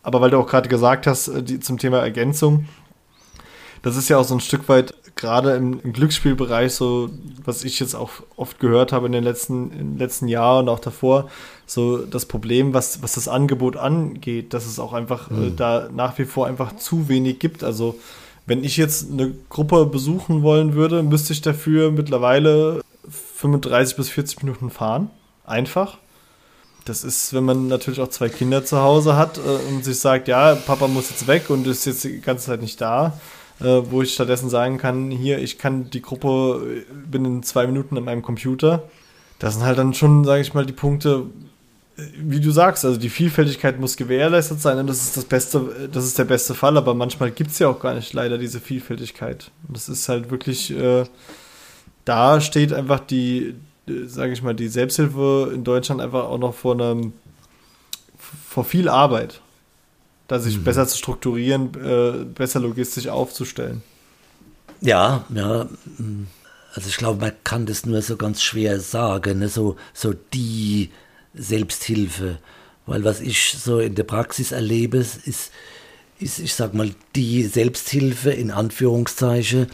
[0.04, 2.66] aber weil du auch gerade gesagt hast, äh, die, zum Thema Ergänzung,
[3.82, 7.10] das ist ja auch so ein Stück weit gerade im, im, Glücksspielbereich so,
[7.44, 10.80] was ich jetzt auch oft gehört habe in den letzten, den letzten Jahren und auch
[10.80, 11.30] davor,
[11.66, 15.48] so das Problem, was, was das Angebot angeht, dass es auch einfach mhm.
[15.48, 17.64] äh, da nach wie vor einfach zu wenig gibt.
[17.64, 18.00] Also
[18.46, 22.82] wenn ich jetzt eine Gruppe besuchen wollen würde, müsste ich dafür mittlerweile
[23.36, 25.10] 35 bis 40 Minuten fahren.
[25.46, 25.98] Einfach.
[26.90, 30.28] Das ist, wenn man natürlich auch zwei Kinder zu Hause hat äh, und sich sagt,
[30.28, 33.20] ja, Papa muss jetzt weg und ist jetzt die ganze Zeit nicht da,
[33.60, 37.96] äh, wo ich stattdessen sagen kann, hier, ich kann die Gruppe äh, binnen zwei Minuten
[37.96, 38.90] an meinem Computer.
[39.38, 41.26] Das sind halt dann schon, sage ich mal, die Punkte,
[41.96, 45.90] äh, wie du sagst, also die Vielfältigkeit muss gewährleistet sein und das ist das beste,
[45.94, 48.60] das ist der beste Fall, aber manchmal gibt es ja auch gar nicht leider diese
[48.60, 49.52] Vielfältigkeit.
[49.68, 51.04] Und das ist halt wirklich, äh,
[52.04, 53.54] da steht einfach die,
[54.08, 57.14] sage ich mal, die Selbsthilfe in Deutschland einfach auch noch vor einem,
[58.18, 59.42] vor viel Arbeit,
[60.28, 60.64] da sich mhm.
[60.64, 63.82] besser zu strukturieren, äh, besser logistisch aufzustellen.
[64.82, 65.68] Ja, ja.
[66.74, 69.50] Also ich glaube, man kann das nur so ganz schwer sagen, ne?
[69.50, 70.92] so, so die
[71.34, 72.38] Selbsthilfe.
[72.86, 75.52] Weil was ich so in der Praxis erlebe, ist, ist
[76.20, 79.68] ich sag mal, die Selbsthilfe in Anführungszeichen,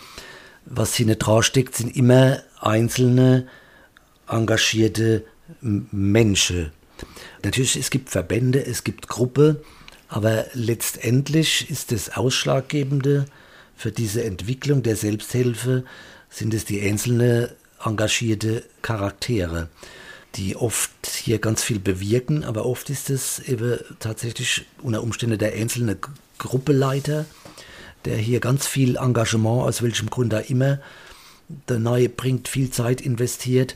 [0.65, 3.47] was hier nicht draufsteckt, sind immer einzelne
[4.27, 5.25] engagierte
[5.61, 6.71] Menschen.
[7.43, 9.57] Natürlich, es gibt Verbände, es gibt Gruppen,
[10.07, 13.25] aber letztendlich ist das Ausschlaggebende
[13.75, 15.83] für diese Entwicklung der Selbsthilfe,
[16.29, 17.49] sind es die einzelnen
[17.83, 19.69] engagierte Charaktere,
[20.35, 25.53] die oft hier ganz viel bewirken, aber oft ist es eben tatsächlich unter Umständen der
[25.53, 25.97] einzelne
[26.37, 27.25] Gruppeleiter,
[28.05, 30.79] der hier ganz viel Engagement, aus welchem Grund da immer,
[31.69, 33.75] der Neue bringt, viel Zeit investiert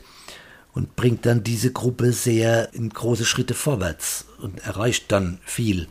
[0.74, 5.88] und bringt dann diese Gruppe sehr in große Schritte vorwärts und erreicht dann viel.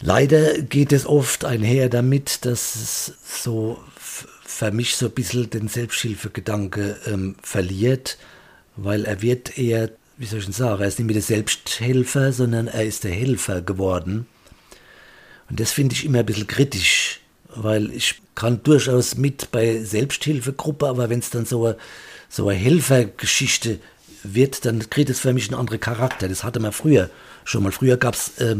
[0.00, 3.12] Leider geht es oft einher damit, dass es
[3.42, 8.18] so für mich so ein bisschen den Selbsthilfegedanke ähm, verliert,
[8.76, 12.32] weil er wird eher, wie soll ich denn sagen, er ist nicht mehr der Selbsthelfer,
[12.32, 14.26] sondern er ist der Helfer geworden.
[15.48, 17.20] Und das finde ich immer ein bisschen kritisch,
[17.54, 21.76] weil ich kann durchaus mit bei Selbsthilfegruppe, aber wenn es dann so eine
[22.36, 23.78] so eine Helfergeschichte
[24.22, 26.28] wird, dann kriegt es für mich einen anderen Charakter.
[26.28, 27.08] Das hatte man früher
[27.44, 27.72] schon mal.
[27.72, 28.56] Früher gab es äh,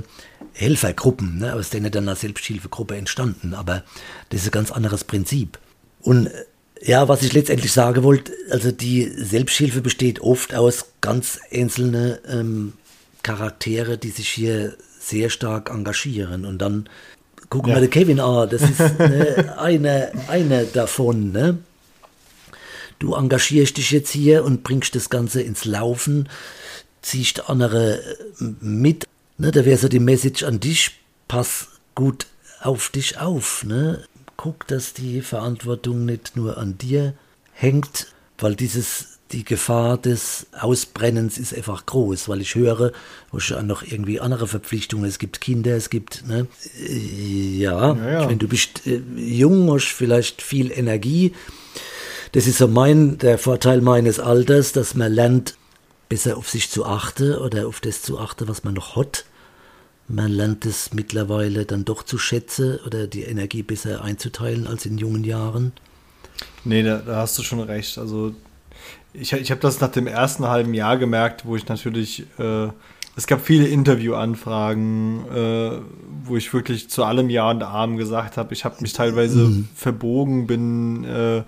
[0.55, 3.53] Helfergruppen, ne, aus denen dann eine Selbsthilfegruppe entstanden.
[3.53, 3.85] Aber
[4.31, 5.59] das ist ein ganz anderes Prinzip.
[6.01, 6.45] Und äh,
[6.83, 12.73] ja, was ich letztendlich sagen wollte, also die Selbsthilfe besteht oft aus ganz einzelnen ähm,
[13.23, 16.47] Charaktere, die sich hier sehr stark engagieren.
[16.47, 16.89] Und dann
[17.51, 17.77] gucken ja.
[17.77, 21.33] wir den Kevin an, das ist ne, einer eine davon.
[21.33, 21.59] Ne?
[22.99, 26.29] Du engagierst dich jetzt hier und bringst das Ganze ins Laufen,
[27.03, 29.05] ziehst andere äh, mit.
[29.39, 30.93] Ne, da wäre so die Message an dich,
[31.29, 32.27] pass gut
[32.61, 33.65] auf dich auf.
[33.65, 34.05] Ne?
[34.37, 37.15] Guck, dass die Verantwortung nicht nur an dir
[37.53, 42.93] hängt, weil dieses die Gefahr des Ausbrennens ist einfach groß, weil ich höre,
[43.33, 46.47] wo schon noch irgendwie andere Verpflichtungen, es gibt Kinder, es gibt, ne,
[46.79, 48.29] äh, ja, ja, ja.
[48.29, 51.33] wenn du bist äh, jung, hast vielleicht viel Energie,
[52.33, 55.57] das ist so mein, der Vorteil meines Alters, dass man lernt,
[56.09, 59.25] besser auf sich zu achten oder auf das zu achten, was man noch hat.
[60.09, 64.99] Man lernt es mittlerweile dann doch zu schätzen oder die Energie besser einzuteilen als in
[64.99, 65.73] jungen Jahren.
[66.65, 67.99] Nee, da, da hast du schon recht.
[67.99, 68.35] Also
[69.13, 72.69] ich, ich habe das nach dem ersten halben Jahr gemerkt, wo ich natürlich äh,
[73.17, 75.71] es gab viele Interviewanfragen, äh,
[76.25, 78.53] wo ich wirklich zu allem Ja und Arm gesagt habe.
[78.53, 79.69] Ich habe mich teilweise mhm.
[79.75, 81.43] verbogen, bin, äh,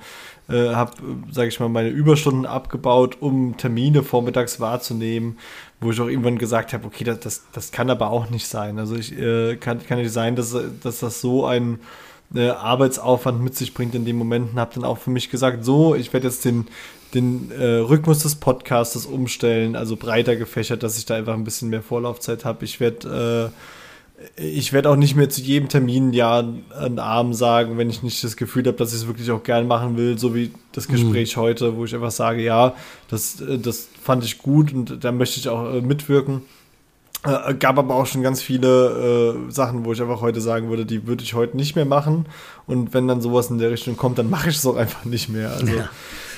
[0.48, 0.92] äh, habe,
[1.30, 5.38] sage ich mal, meine Überstunden abgebaut, um Termine vormittags wahrzunehmen,
[5.80, 8.78] wo ich auch irgendwann gesagt habe, okay, das, das, das kann aber auch nicht sein.
[8.78, 11.80] Also ich äh, kann, kann nicht sein, dass, dass das so ein
[12.34, 14.58] äh, Arbeitsaufwand mit sich bringt in den Momenten.
[14.58, 16.66] Habe dann auch für mich gesagt, so, ich werde jetzt den
[17.14, 21.70] den äh, Rhythmus des Podcastes umstellen, also breiter gefächert, dass ich da einfach ein bisschen
[21.70, 22.64] mehr Vorlaufzeit habe.
[22.64, 23.58] Ich werde äh,
[24.36, 26.44] ich werde auch nicht mehr zu jedem Termin ja
[26.76, 29.66] einen Arm sagen, wenn ich nicht das Gefühl habe, dass ich es wirklich auch gern
[29.66, 30.92] machen will, so wie das mhm.
[30.92, 31.40] Gespräch mhm.
[31.40, 32.74] heute, wo ich einfach sage, ja,
[33.08, 36.42] das, äh, das fand ich gut und da möchte ich auch äh, mitwirken.
[37.24, 40.86] Äh, gab aber auch schon ganz viele äh, Sachen, wo ich einfach heute sagen würde,
[40.86, 42.26] die würde ich heute nicht mehr machen.
[42.66, 45.28] Und wenn dann sowas in der Richtung kommt, dann mache ich es auch einfach nicht
[45.28, 45.52] mehr.
[45.52, 45.88] Also ja.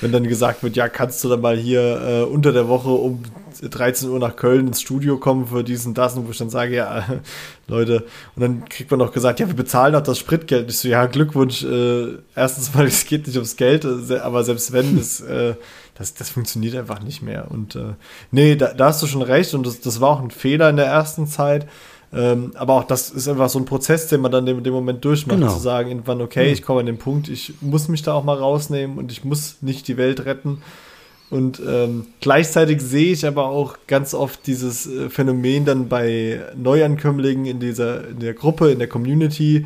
[0.01, 3.23] Wenn dann gesagt wird, ja, kannst du dann mal hier äh, unter der Woche um
[3.61, 6.75] 13 Uhr nach Köln ins Studio kommen für diesen, das, und wo ich dann sage,
[6.75, 7.05] ja,
[7.67, 10.69] Leute, und dann kriegt man auch gesagt, ja, wir bezahlen auch das Spritgeld.
[10.69, 11.63] Ich so, ja, Glückwunsch.
[11.63, 15.55] Äh, erstens mal, es geht nicht ums Geld, äh, aber selbst wenn, es äh,
[15.95, 17.51] das, das funktioniert einfach nicht mehr.
[17.51, 17.93] Und äh,
[18.31, 20.77] nee, da, da hast du schon recht und das, das war auch ein Fehler in
[20.77, 21.67] der ersten Zeit.
[22.13, 25.03] Ähm, aber auch das ist einfach so ein Prozess, den man dann in dem Moment
[25.05, 25.53] durchmacht, genau.
[25.53, 26.53] zu sagen, irgendwann, okay, mhm.
[26.53, 29.57] ich komme an den Punkt, ich muss mich da auch mal rausnehmen und ich muss
[29.61, 30.61] nicht die Welt retten.
[31.29, 37.45] Und ähm, gleichzeitig sehe ich aber auch ganz oft dieses äh, Phänomen dann bei Neuankömmlingen
[37.45, 39.65] in dieser in der Gruppe, in der Community,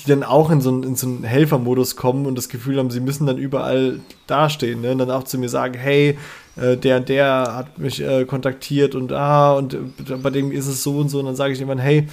[0.00, 2.90] die dann auch in so, einen, in so einen Helfermodus kommen und das Gefühl haben,
[2.90, 4.80] sie müssen dann überall dastehen.
[4.80, 4.92] Ne?
[4.92, 6.18] Und dann auch zu mir sagen, hey,
[6.56, 9.78] äh, der und der hat mich äh, kontaktiert und ah, und äh,
[10.22, 11.18] bei dem ist es so und so.
[11.18, 12.08] Und dann sage ich irgendwann, hey,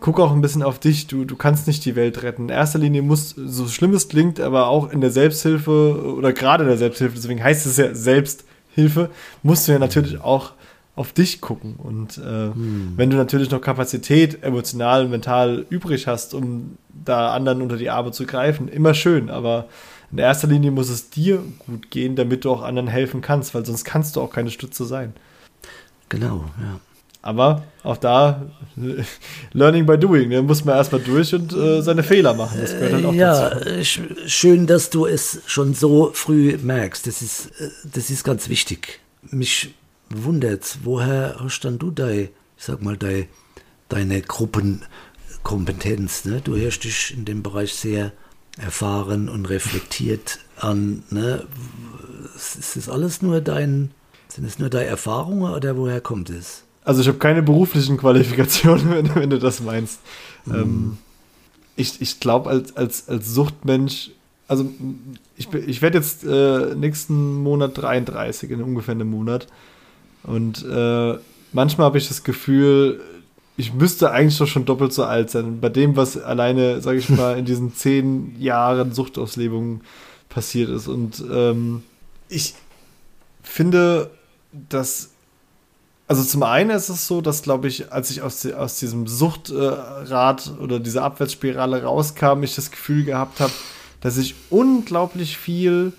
[0.00, 2.44] guck auch ein bisschen auf dich, du, du kannst nicht die Welt retten.
[2.44, 6.64] In erster Linie muss, so schlimm es klingt, aber auch in der Selbsthilfe oder gerade
[6.64, 9.10] in der Selbsthilfe, deswegen heißt es ja Selbsthilfe,
[9.42, 10.52] musst du ja natürlich auch
[10.96, 11.76] auf dich gucken.
[11.76, 12.22] Und äh,
[12.52, 12.94] hm.
[12.96, 17.90] wenn du natürlich noch Kapazität emotional und mental übrig hast, um da anderen unter die
[17.90, 19.30] Arme zu greifen, immer schön.
[19.30, 19.66] Aber
[20.10, 23.64] in erster Linie muss es dir gut gehen, damit du auch anderen helfen kannst, weil
[23.66, 25.12] sonst kannst du auch keine Stütze sein.
[26.08, 26.80] Genau, ja.
[27.20, 28.46] Aber auch da,
[29.52, 32.58] Learning by Doing, da muss man erstmal durch und äh, seine Fehler machen.
[32.60, 33.82] Das gehört halt auch ja, dazu.
[34.26, 37.04] schön, dass du es schon so früh merkst.
[37.06, 39.00] Das ist, äh, das ist ganz wichtig.
[39.28, 39.74] Mich
[40.10, 43.26] wundert, woher hast dann du deine, ich sag mal, deine,
[43.88, 46.24] deine Gruppenkompetenz?
[46.24, 46.40] Ne?
[46.42, 48.12] Du hörst dich in dem Bereich sehr
[48.58, 51.02] erfahren und reflektiert an.
[51.10, 51.46] Ne?
[52.34, 53.90] Ist das alles nur dein,
[54.28, 56.64] sind es nur deine Erfahrungen oder woher kommt es?
[56.84, 60.00] Also ich habe keine beruflichen Qualifikationen, wenn, wenn, du das meinst.
[60.44, 60.54] Mhm.
[60.54, 60.98] Ähm,
[61.74, 64.10] ich ich glaube, als, als, als Suchtmensch,
[64.48, 64.70] also
[65.36, 69.48] ich, ich werde jetzt äh, nächsten Monat 33, in ungefähr einem Monat.
[70.26, 71.14] Und äh,
[71.52, 73.00] manchmal habe ich das Gefühl,
[73.56, 75.60] ich müsste eigentlich doch schon doppelt so alt sein.
[75.60, 79.80] Bei dem, was alleine, sage ich mal, in diesen zehn Jahren Suchtauslebung
[80.28, 80.88] passiert ist.
[80.88, 81.82] Und ähm,
[82.28, 82.54] ich
[83.42, 84.10] finde,
[84.68, 85.10] dass
[86.08, 90.46] also zum einen ist es so, dass, glaube ich, als ich aus, aus diesem Suchtrad
[90.46, 93.52] äh, oder dieser Abwärtsspirale rauskam, ich das Gefühl gehabt habe,
[94.00, 95.92] dass ich unglaublich viel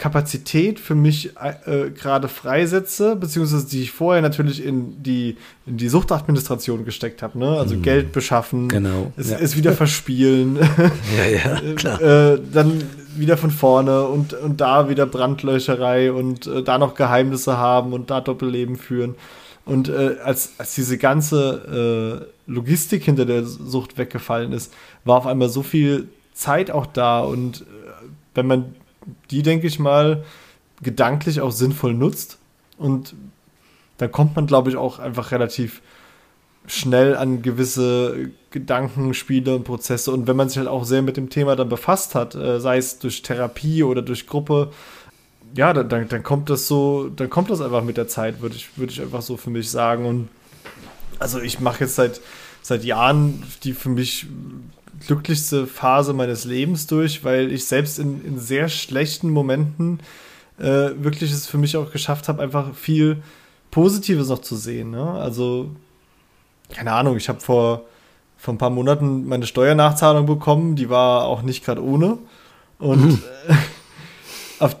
[0.00, 5.36] Kapazität für mich äh, gerade freisetze, beziehungsweise die ich vorher natürlich in die,
[5.66, 7.58] in die Suchtadministration gesteckt habe, ne?
[7.58, 7.82] Also mhm.
[7.82, 9.12] Geld beschaffen, genau.
[9.18, 9.36] es, ja.
[9.38, 10.56] es wieder verspielen,
[11.18, 12.00] ja, ja, klar.
[12.00, 12.82] äh, dann
[13.14, 18.08] wieder von vorne und, und da wieder Brandlöcherei und äh, da noch Geheimnisse haben und
[18.08, 19.16] da Doppelleben führen.
[19.66, 24.72] Und äh, als, als diese ganze äh, Logistik hinter der Sucht weggefallen ist,
[25.04, 27.64] war auf einmal so viel Zeit auch da und äh,
[28.34, 28.74] wenn man
[29.30, 30.24] die, denke ich mal,
[30.82, 32.38] gedanklich auch sinnvoll nutzt.
[32.78, 33.14] Und
[33.98, 35.82] dann kommt man, glaube ich, auch einfach relativ
[36.66, 40.12] schnell an gewisse Gedankenspiele und Prozesse.
[40.12, 42.78] Und wenn man sich halt auch sehr mit dem Thema dann befasst hat, äh, sei
[42.78, 44.70] es durch Therapie oder durch Gruppe,
[45.54, 48.78] ja, dann, dann, kommt das so, dann kommt das einfach mit der Zeit, würde ich,
[48.78, 50.06] würd ich einfach so für mich sagen.
[50.06, 50.28] Und
[51.18, 52.20] also ich mache jetzt seit,
[52.62, 54.26] seit Jahren die für mich
[55.06, 60.00] glücklichste Phase meines Lebens durch, weil ich selbst in, in sehr schlechten Momenten
[60.58, 63.22] äh, wirklich es für mich auch geschafft habe, einfach viel
[63.70, 64.90] Positives noch zu sehen.
[64.90, 65.10] Ne?
[65.12, 65.70] Also,
[66.72, 67.84] keine Ahnung, ich habe vor,
[68.36, 72.18] vor ein paar Monaten meine Steuernachzahlung bekommen, die war auch nicht gerade ohne.
[72.78, 73.22] Und mhm.
[74.58, 74.76] auf,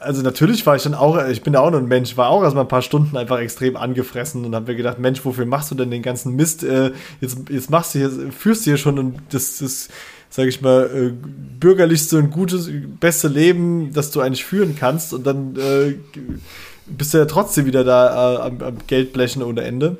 [0.00, 2.42] also natürlich war ich dann auch, ich bin ja auch nur ein Mensch, war auch
[2.42, 5.74] erstmal ein paar Stunden einfach extrem angefressen und habe mir gedacht, Mensch, wofür machst du
[5.74, 6.64] denn den ganzen Mist?
[6.64, 9.88] Äh, jetzt, jetzt machst du hier, führst du hier schon das, das
[10.30, 11.12] sage ich mal, äh,
[11.60, 12.70] bürgerlichste und gutes,
[13.00, 15.94] beste Leben, das du eigentlich führen kannst und dann äh,
[16.86, 19.98] bist du ja trotzdem wieder da äh, am, am Geldblechen ohne Ende.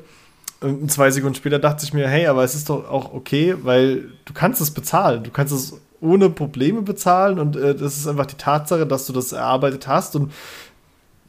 [0.61, 4.09] Und zwei Sekunden später dachte ich mir, hey, aber es ist doch auch okay, weil
[4.25, 5.23] du kannst es bezahlen.
[5.23, 9.13] Du kannst es ohne Probleme bezahlen und äh, das ist einfach die Tatsache, dass du
[9.13, 10.31] das erarbeitet hast und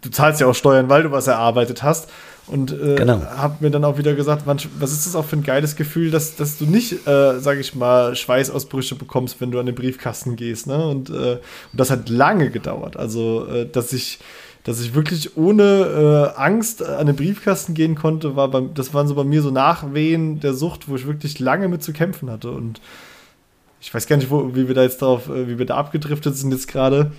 [0.02, 2.10] du zahlst ja auch Steuern, weil du was erarbeitet hast.
[2.48, 3.22] Und äh, genau.
[3.36, 6.10] habe mir dann auch wieder gesagt, man, was ist das auch für ein geiles Gefühl,
[6.10, 10.34] dass, dass du nicht, äh, sage ich mal, Schweißausbrüche bekommst, wenn du an den Briefkasten
[10.34, 10.66] gehst.
[10.66, 10.84] Ne?
[10.84, 11.40] Und, äh, und
[11.72, 12.96] das hat lange gedauert.
[12.96, 14.18] Also, äh, dass ich
[14.64, 19.08] dass ich wirklich ohne äh, Angst an den Briefkasten gehen konnte, war bei, das waren
[19.08, 22.52] so bei mir so Nachwehen der Sucht, wo ich wirklich lange mit zu kämpfen hatte.
[22.52, 22.80] Und
[23.82, 26.36] ich weiß gar nicht, wo, wie wir da jetzt drauf, äh, wie wir da abgedriftet
[26.36, 27.12] sind jetzt gerade.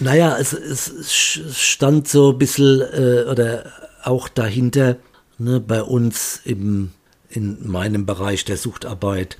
[0.00, 3.72] Naja, es, es stand so ein bisschen äh, oder
[4.02, 4.96] auch dahinter
[5.38, 6.90] ne, bei uns im,
[7.30, 9.38] in meinem Bereich der Suchtarbeit.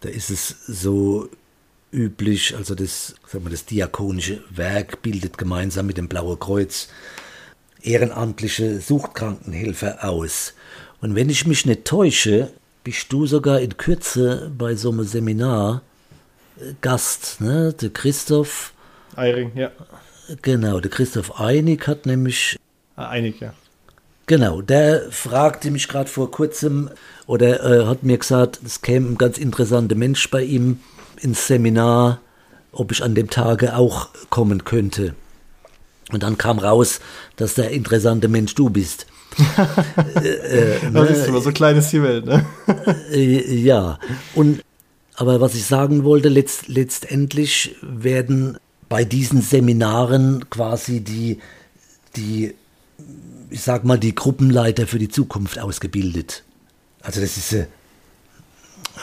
[0.00, 1.28] Da ist es so
[1.90, 2.56] üblich.
[2.56, 6.88] Also das, sagen wir, das diakonische Werk bildet gemeinsam mit dem Blaue Kreuz
[7.82, 10.54] ehrenamtliche Suchtkrankenhelfer aus.
[11.00, 12.52] Und wenn ich mich nicht täusche,
[12.84, 15.82] bist du sogar in Kürze bei so einem Seminar
[16.58, 17.72] äh, Gast, ne?
[17.72, 18.72] Der Christoph.
[19.16, 19.70] Eiring, ja.
[20.42, 22.58] Genau, der Christoph Einig hat nämlich.
[22.96, 23.52] Ah, Einig, ja.
[24.26, 26.90] Genau, der fragte mich gerade vor kurzem
[27.26, 30.78] oder äh, hat mir gesagt, es käme ein ganz interessanter Mensch bei ihm
[31.20, 32.20] ins Seminar,
[32.70, 35.16] ob ich an dem Tage auch kommen könnte.
[36.12, 37.00] Und dann kam raus,
[37.36, 39.06] dass der interessante Mensch du bist.
[40.22, 41.06] Äh, äh, ne?
[41.06, 42.44] Das ist immer so klein ist die Welt, ne?
[43.12, 43.98] äh, ja,
[44.34, 44.62] und
[45.14, 48.56] aber was ich sagen wollte, letzt, letztendlich werden
[48.88, 51.40] bei diesen Seminaren quasi die,
[52.16, 52.54] die,
[53.50, 56.42] ich sag mal, die Gruppenleiter für die Zukunft ausgebildet.
[57.02, 57.52] Also das ist,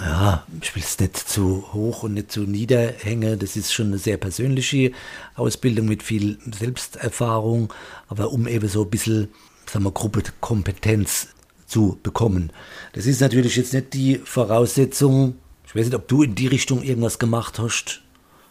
[0.02, 3.40] ja, ich will es nicht zu hoch und nicht zu nieder hängen.
[3.40, 4.92] Das ist schon eine sehr persönliche
[5.36, 7.74] Ausbildung mit viel Selbsterfahrung,
[8.08, 9.30] aber um eben so ein bisschen,
[9.70, 11.30] sagen wir, Gruppenkompetenz
[11.66, 12.52] zu bekommen.
[12.94, 15.36] Das ist natürlich jetzt nicht die Voraussetzung.
[15.66, 18.02] Ich weiß nicht, ob du in die Richtung irgendwas gemacht hast.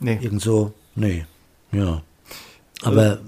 [0.00, 0.18] Nee.
[0.20, 0.72] Irgend so.
[0.94, 1.24] Nee.
[1.72, 2.02] Ja.
[2.82, 3.20] Aber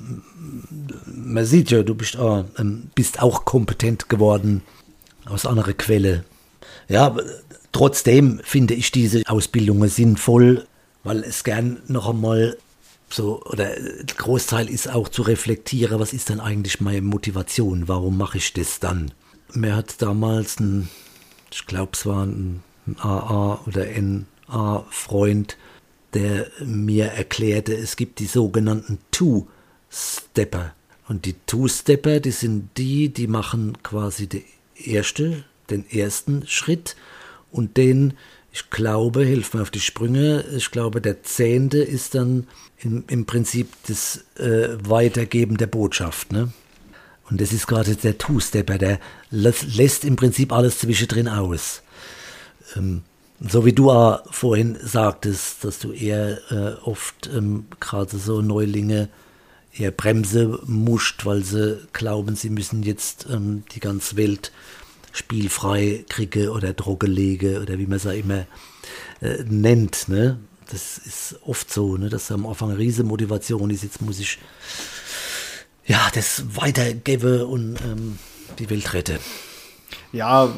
[1.06, 4.62] man sieht ja, du bist auch, ähm, bist auch kompetent geworden
[5.24, 6.24] aus anderer Quelle.
[6.88, 7.16] Ja,
[7.72, 10.66] Trotzdem finde ich diese Ausbildungen sinnvoll,
[11.04, 12.56] weil es gern noch einmal
[13.10, 18.16] so, oder der Großteil ist auch zu reflektieren, was ist denn eigentlich meine Motivation, warum
[18.16, 19.12] mache ich das dann?
[19.52, 20.88] Mir hat damals ein,
[21.50, 22.62] ich glaube es war ein
[22.98, 25.56] AA oder NA-Freund,
[26.14, 30.74] der mir erklärte, es gibt die sogenannten Two-Stepper.
[31.08, 34.44] Und die Two-Stepper, die sind die, die machen quasi die
[34.76, 36.96] erste, den ersten Schritt
[37.50, 38.14] und den,
[38.58, 42.48] ich glaube, hilft mir auf die Sprünge, ich glaube, der zehnte ist dann
[42.80, 46.32] im, im Prinzip das äh, Weitergeben der Botschaft.
[46.32, 46.52] Ne?
[47.30, 48.98] Und das ist gerade der Two-Stepper, der
[49.30, 51.82] lässt, im Prinzip alles zwischendrin aus.
[52.74, 53.02] Ähm,
[53.38, 59.08] so wie du auch vorhin sagtest, dass du eher äh, oft ähm, gerade so Neulinge
[59.72, 64.50] eher Bremse muscht, weil sie glauben, sie müssen jetzt ähm, die ganze Welt
[65.18, 68.46] spielfrei kriege oder Droge lege oder wie man es ja immer
[69.20, 70.08] äh, nennt.
[70.08, 70.38] Ne?
[70.70, 72.08] Das ist oft so, ne?
[72.08, 74.38] dass am Anfang eine riesige Motivation ist, jetzt muss ich
[75.86, 78.18] ja das weitergeben und ähm,
[78.58, 79.18] die Welt retten.
[80.12, 80.48] Ja,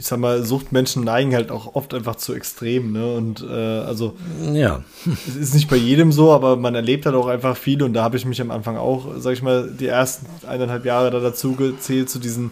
[0.00, 3.14] ich sag mal, Suchtmenschen neigen halt auch oft einfach zu extrem, ne?
[3.14, 4.16] Und äh, also
[4.52, 4.82] ja.
[5.28, 8.02] es ist nicht bei jedem so, aber man erlebt halt auch einfach viel und da
[8.02, 11.52] habe ich mich am Anfang auch, sag ich mal, die ersten eineinhalb Jahre da dazu
[11.52, 12.50] gezählt, zu diesen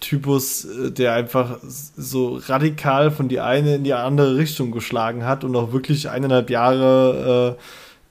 [0.00, 5.44] Typus, äh, der einfach so radikal von die eine in die andere Richtung geschlagen hat
[5.44, 7.56] und auch wirklich eineinhalb Jahre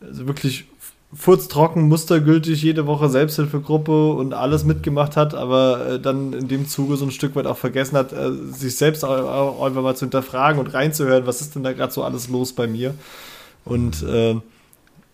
[0.02, 0.66] äh, also wirklich
[1.14, 6.98] furztrocken, mustergültig jede Woche Selbsthilfegruppe und alles mitgemacht hat, aber äh, dann in dem Zuge
[6.98, 10.60] so ein Stück weit auch vergessen hat, äh, sich selbst auch, einfach mal zu hinterfragen
[10.60, 12.94] und reinzuhören, was ist denn da gerade so alles los bei mir.
[13.64, 14.36] Und äh,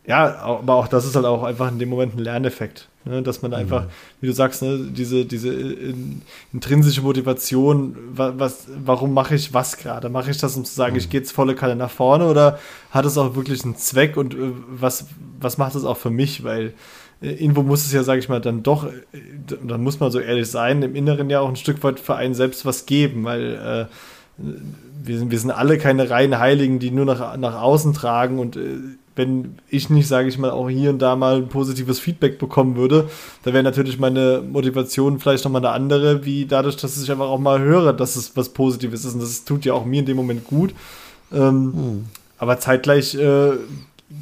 [0.07, 2.89] ja, aber auch das ist halt auch einfach in dem Moment ein Lerneffekt.
[3.05, 3.89] Ne, dass man einfach, mhm.
[4.21, 6.21] wie du sagst, ne, diese, diese in,
[6.53, 10.07] intrinsische Motivation, was, warum mache ich was gerade?
[10.07, 10.99] Mache ich das, um zu sagen, mhm.
[10.99, 12.59] ich gehe jetzt volle Kalle nach vorne oder
[12.91, 14.37] hat es auch wirklich einen Zweck und äh,
[14.69, 16.45] was, was macht es auch für mich?
[16.45, 16.75] Weil
[17.21, 18.91] äh, irgendwo muss es ja, sage ich mal, dann doch, äh,
[19.61, 22.35] dann muss man so ehrlich sein, im Inneren ja auch ein Stück weit für einen
[22.35, 24.43] selbst was geben, weil äh,
[25.03, 28.55] wir, sind, wir sind alle keine reinen Heiligen, die nur nach, nach außen tragen und
[28.55, 28.77] äh,
[29.15, 32.75] wenn ich nicht, sage ich mal, auch hier und da mal ein positives Feedback bekommen
[32.75, 33.09] würde,
[33.43, 37.39] da wäre natürlich meine Motivation vielleicht nochmal eine andere, wie dadurch, dass ich einfach auch
[37.39, 39.13] mal höre, dass es was Positives ist.
[39.13, 40.73] Und das tut ja auch mir in dem Moment gut.
[41.31, 42.05] Ähm, mhm.
[42.37, 43.51] Aber zeitgleich äh,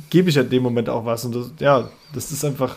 [0.10, 1.24] gebe ich ja in dem Moment auch was.
[1.26, 2.76] Und das, ja, das ist einfach.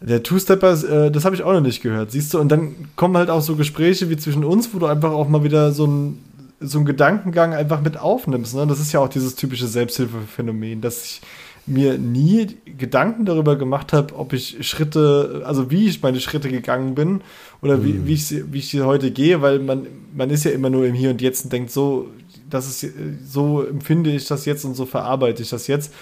[0.00, 2.38] Der Two-Stepper, äh, das habe ich auch noch nicht gehört, siehst du?
[2.38, 5.42] Und dann kommen halt auch so Gespräche wie zwischen uns, wo du einfach auch mal
[5.42, 6.22] wieder so ein
[6.60, 8.54] so einen Gedankengang einfach mit aufnimmst.
[8.54, 8.66] Ne?
[8.66, 11.20] Das ist ja auch dieses typische Selbsthilfephänomen, dass ich
[11.66, 16.94] mir nie Gedanken darüber gemacht habe, ob ich Schritte, also wie ich meine Schritte gegangen
[16.94, 17.20] bin
[17.60, 18.06] oder wie, mhm.
[18.06, 20.94] wie, ich, wie ich sie heute gehe, weil man, man ist ja immer nur im
[20.94, 22.08] Hier und Jetzt und denkt so,
[22.48, 22.94] das ist,
[23.26, 25.92] so empfinde ich das jetzt und so verarbeite ich das jetzt.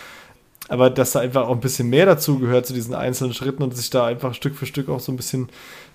[0.68, 3.76] Aber dass da einfach auch ein bisschen mehr dazu gehört zu diesen einzelnen Schritten und
[3.76, 5.48] sich da einfach Stück für Stück auch so ein bisschen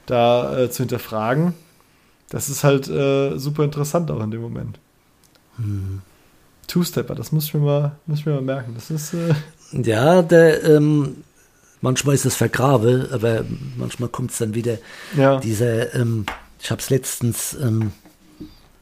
[0.05, 1.53] da äh, zu hinterfragen
[2.31, 4.79] das ist halt äh, super interessant auch in dem Moment.
[5.57, 6.01] Hm.
[6.67, 8.73] Two-Stepper, das muss ich mir mal, muss ich mir mal merken.
[8.73, 9.13] Das ist.
[9.13, 9.33] Äh
[9.73, 11.17] ja, der, ähm,
[11.81, 13.43] manchmal ist es vergrabe, aber
[13.77, 14.77] manchmal kommt es dann wieder.
[15.17, 15.39] Ja.
[15.41, 16.25] Dieser, ähm,
[16.61, 17.91] ich habe es letztens ähm,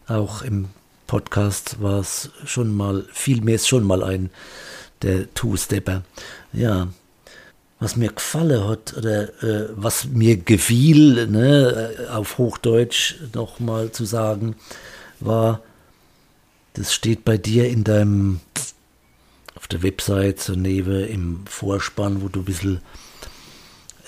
[0.08, 0.68] auch im
[1.08, 4.30] Podcast war es schon mal, vielmehr ist schon mal ein,
[5.02, 6.04] der Two-Stepper.
[6.54, 6.90] Ja,
[7.80, 14.06] was mir gefallen hat oder äh, was mir gefiel, ne, äh, auf Hochdeutsch nochmal zu
[14.06, 14.56] sagen,
[15.20, 15.62] war,
[16.74, 18.42] das steht bei dir in deinem,
[19.56, 22.82] auf der Website, so neben im Vorspann, wo du ein bisschen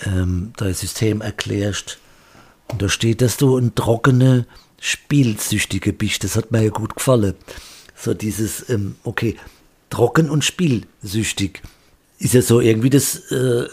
[0.04, 1.98] ähm, dein System erklärst.
[2.68, 4.46] Und da steht, dass du ein trockene
[4.80, 6.24] Spielsüchtige bist.
[6.24, 7.34] Das hat mir ja gut gefallen.
[7.96, 9.36] So dieses, ähm, okay,
[9.90, 11.62] trocken und spielsüchtig
[12.22, 13.66] ist ja so irgendwie das äh,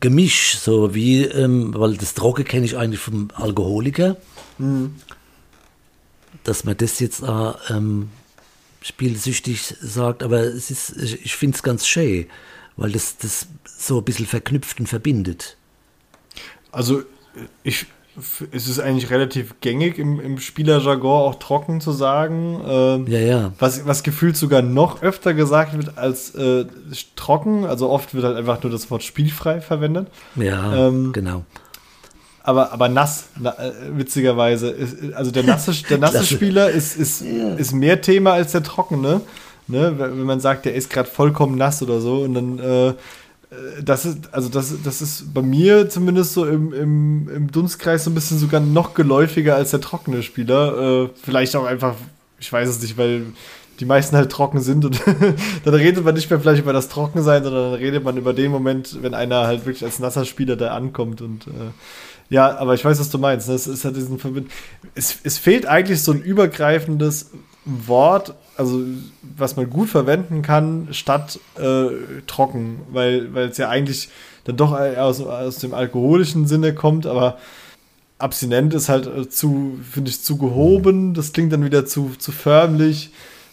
[0.00, 4.16] Gemisch, so wie, ähm, weil das Droge kenne ich eigentlich vom Alkoholiker,
[4.58, 4.96] mhm.
[6.42, 8.08] dass man das jetzt äh, ähm,
[8.80, 12.26] spielsüchtig sagt, aber es ist, ich finde es ganz schön,
[12.76, 15.56] weil das das so ein bisschen verknüpft und verbindet.
[16.72, 17.04] Also
[17.62, 17.86] ich
[18.52, 22.60] es ist eigentlich relativ gängig im, im Spielerjargon auch trocken zu sagen.
[22.66, 23.52] Ähm, ja, ja.
[23.58, 26.66] Was, was gefühlt sogar noch öfter gesagt wird als äh,
[27.16, 27.64] trocken.
[27.64, 30.08] Also oft wird halt einfach nur das Wort spielfrei verwendet.
[30.36, 31.44] Ja, ähm, genau.
[32.42, 34.68] Aber, aber nass, na, äh, witzigerweise.
[34.68, 37.54] Ist, also der nasse, der nasse Spieler ist, ist, ja.
[37.54, 39.22] ist mehr Thema als der trockene.
[39.68, 39.94] Ne?
[39.96, 42.94] Wenn man sagt, der ist gerade vollkommen nass oder so und dann äh, äh,
[43.82, 48.10] das ist, also das, das ist bei mir zumindest so im, im, im Dunstkreis so
[48.10, 51.04] ein bisschen sogar noch geläufiger als der trockene Spieler.
[51.04, 51.94] Äh, vielleicht auch einfach,
[52.38, 53.26] ich weiß es nicht, weil
[53.80, 55.00] die meisten halt trocken sind und
[55.64, 58.50] dann redet man nicht mehr vielleicht über das Trockensein, sondern dann redet man über den
[58.50, 61.70] Moment, wenn einer halt wirklich als nasser Spieler da ankommt und äh,
[62.30, 63.48] ja, aber ich weiß, was du meinst.
[63.48, 63.74] Das ne?
[63.74, 64.50] ist halt diesen Verbind
[64.94, 67.30] es, es fehlt eigentlich so ein übergreifendes
[67.64, 68.80] Wort, also
[69.36, 74.08] was man gut verwenden kann, statt äh, trocken, weil es ja eigentlich
[74.44, 77.38] dann doch aus, aus dem alkoholischen Sinne kommt, aber
[78.18, 82.32] abstinent ist halt äh, zu, finde ich, zu gehoben, das klingt dann wieder zu, zu
[82.32, 83.10] förmlich.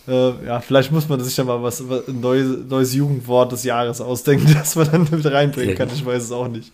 [0.08, 4.02] Äh, ja, vielleicht muss man sich ja mal was, ein neues, neues Jugendwort des Jahres
[4.02, 6.72] ausdenken, das man dann mit reinbringen kann, ich weiß es auch nicht.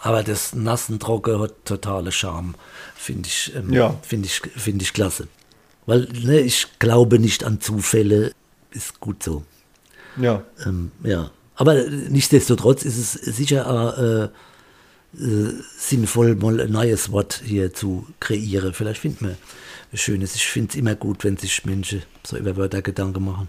[0.00, 2.54] Aber das nassen Trocken hat totale Charme,
[2.96, 3.94] finde ich, ähm, ja.
[4.02, 5.28] finde ich, finde ich klasse.
[5.90, 8.30] Weil ne, ich glaube nicht an Zufälle,
[8.70, 9.42] ist gut so.
[10.16, 10.44] Ja.
[10.64, 11.32] Ähm, ja.
[11.56, 14.30] Aber nichtsdestotrotz ist es sicher
[15.18, 18.72] äh, äh, sinnvoll, mal ein neues Wort hier zu kreieren.
[18.72, 19.36] Vielleicht findet man
[19.92, 20.36] ein schönes.
[20.36, 23.48] Ich finde es immer gut, wenn sich Menschen so über Wörter Gedanken machen.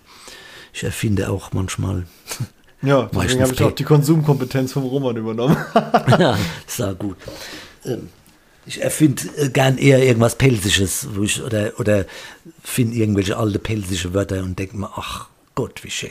[0.74, 2.08] Ich erfinde auch manchmal.
[2.84, 5.56] Ja, deswegen habe ich auch die Konsumkompetenz vom Roman übernommen.
[6.18, 6.36] ja,
[6.66, 7.16] ist gut.
[7.86, 8.10] Ähm,
[8.66, 12.06] ich erfinde äh, gern eher irgendwas Pelzisches, wo ich, oder, oder
[12.64, 16.10] finde irgendwelche alte pelzische Wörter und denke mir, ach Gott, wie schön.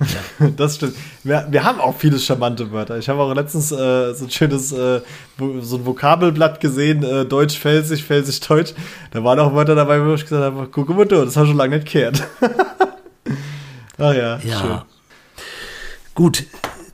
[0.00, 0.48] Ja.
[0.56, 0.96] Das stimmt.
[1.22, 2.98] Wir, wir haben auch viele charmante Wörter.
[2.98, 5.00] Ich habe auch letztens äh, so ein schönes, äh,
[5.60, 8.74] so ein Vokabelblatt gesehen, äh, Deutsch, Felsig, Felsig, Deutsch.
[9.12, 11.56] Da waren auch Wörter dabei, wo ich gesagt habe, guck mal du, das du schon
[11.56, 12.22] lange nicht gehört.
[13.98, 14.60] Ach ja, ja.
[14.60, 14.82] Schön.
[16.14, 16.44] Gut,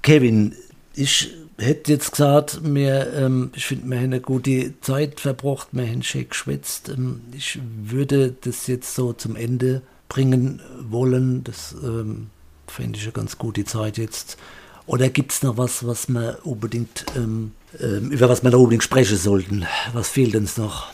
[0.03, 0.55] Kevin,
[0.95, 5.87] ich hätte jetzt gesagt, mir, ähm, ich finde, wir haben eine gute Zeit verbracht, wir
[5.87, 6.89] haben schön geschwätzt.
[6.89, 11.45] Ähm, ich würde das jetzt so zum Ende bringen wollen.
[11.45, 12.29] Das ähm,
[12.67, 14.39] fände ich eine ganz gute Zeit jetzt.
[14.87, 18.83] Oder gibt es noch was, was wir unbedingt, ähm, ähm, über was wir noch unbedingt
[18.83, 19.67] sprechen sollten?
[19.93, 20.89] Was fehlt uns noch?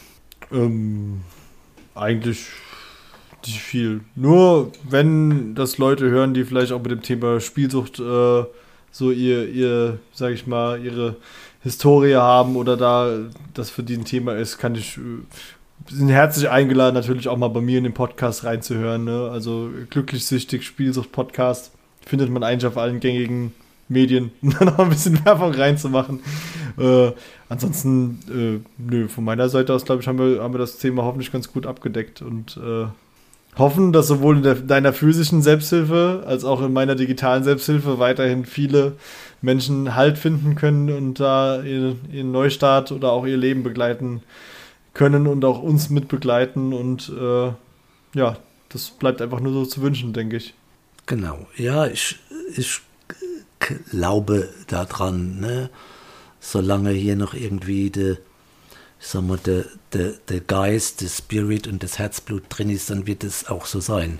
[0.52, 1.22] Ähm,
[1.94, 2.46] eigentlich
[3.46, 4.00] nicht viel.
[4.14, 8.44] Nur wenn das Leute hören, die vielleicht auch mit dem Thema Spielsucht äh,
[8.96, 11.16] so ihr, ihr, sag ich mal, ihre
[11.62, 13.18] Historie haben oder da
[13.52, 15.00] das für die ein Thema ist, kann ich äh,
[15.90, 19.04] sind herzlich eingeladen, natürlich auch mal bei mir in den Podcast reinzuhören.
[19.04, 19.28] Ne?
[19.30, 21.72] Also glücklich süchtig Spielsucht Podcast
[22.06, 23.52] findet man eigentlich auf allen gängigen
[23.90, 26.20] Medien, um da noch ein bisschen Werbung reinzumachen.
[26.78, 27.12] Äh,
[27.50, 31.02] ansonsten, äh, nö, von meiner Seite aus, glaube ich, haben wir, haben wir das Thema
[31.02, 32.86] hoffentlich ganz gut abgedeckt und äh,
[33.56, 38.44] hoffen, dass sowohl in der, deiner physischen Selbsthilfe als auch in meiner digitalen Selbsthilfe weiterhin
[38.44, 38.96] viele
[39.40, 44.22] Menschen Halt finden können und da ihren, ihren Neustart oder auch ihr Leben begleiten
[44.94, 46.72] können und auch uns mit begleiten.
[46.72, 47.52] Und äh,
[48.18, 48.36] ja,
[48.68, 50.54] das bleibt einfach nur so zu wünschen, denke ich.
[51.06, 52.18] Genau, ja, ich,
[52.56, 52.80] ich
[53.90, 55.70] glaube daran, ne?
[56.40, 58.18] solange hier noch irgendwie der
[59.00, 63.06] ich sag mal, der, der, der Geist, der Spirit und das Herzblut drin ist, dann
[63.06, 64.18] wird es auch so sein.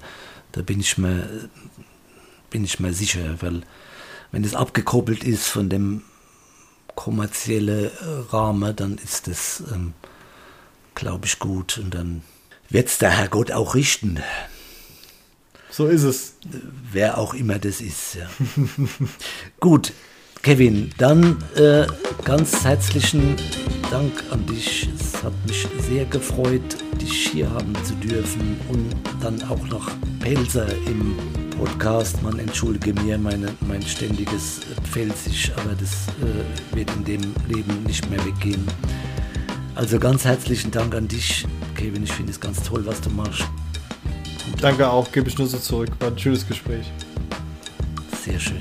[0.52, 1.48] Da bin ich mir,
[2.50, 3.62] bin ich mir sicher, weil
[4.32, 6.02] wenn es abgekoppelt ist von dem
[6.94, 7.90] kommerziellen
[8.30, 9.94] Rahmen, dann ist das, ähm,
[10.94, 12.22] glaube ich, gut und dann
[12.68, 14.20] wird es der Herrgott auch richten.
[15.70, 16.34] So ist es.
[16.90, 18.14] Wer auch immer das ist.
[18.14, 18.30] Ja.
[19.60, 19.92] gut,
[20.46, 21.88] Kevin, dann äh,
[22.24, 23.34] ganz herzlichen
[23.90, 24.88] Dank an dich.
[24.94, 26.62] Es hat mich sehr gefreut,
[27.00, 29.90] dich hier haben zu dürfen und dann auch noch
[30.20, 31.16] Pelzer im
[31.58, 32.22] Podcast.
[32.22, 35.90] Man entschuldige mir meine, mein ständiges Pfälzisch, aber das
[36.22, 38.64] äh, wird in dem Leben nicht mehr weggehen.
[39.74, 41.44] Also ganz herzlichen Dank an dich,
[41.74, 42.04] Kevin.
[42.04, 43.42] Ich finde es ganz toll, was du machst.
[44.60, 45.90] Danke auch, gebe ich nur so zurück.
[45.98, 46.86] War ein schönes Gespräch.
[48.24, 48.60] Sehr schön.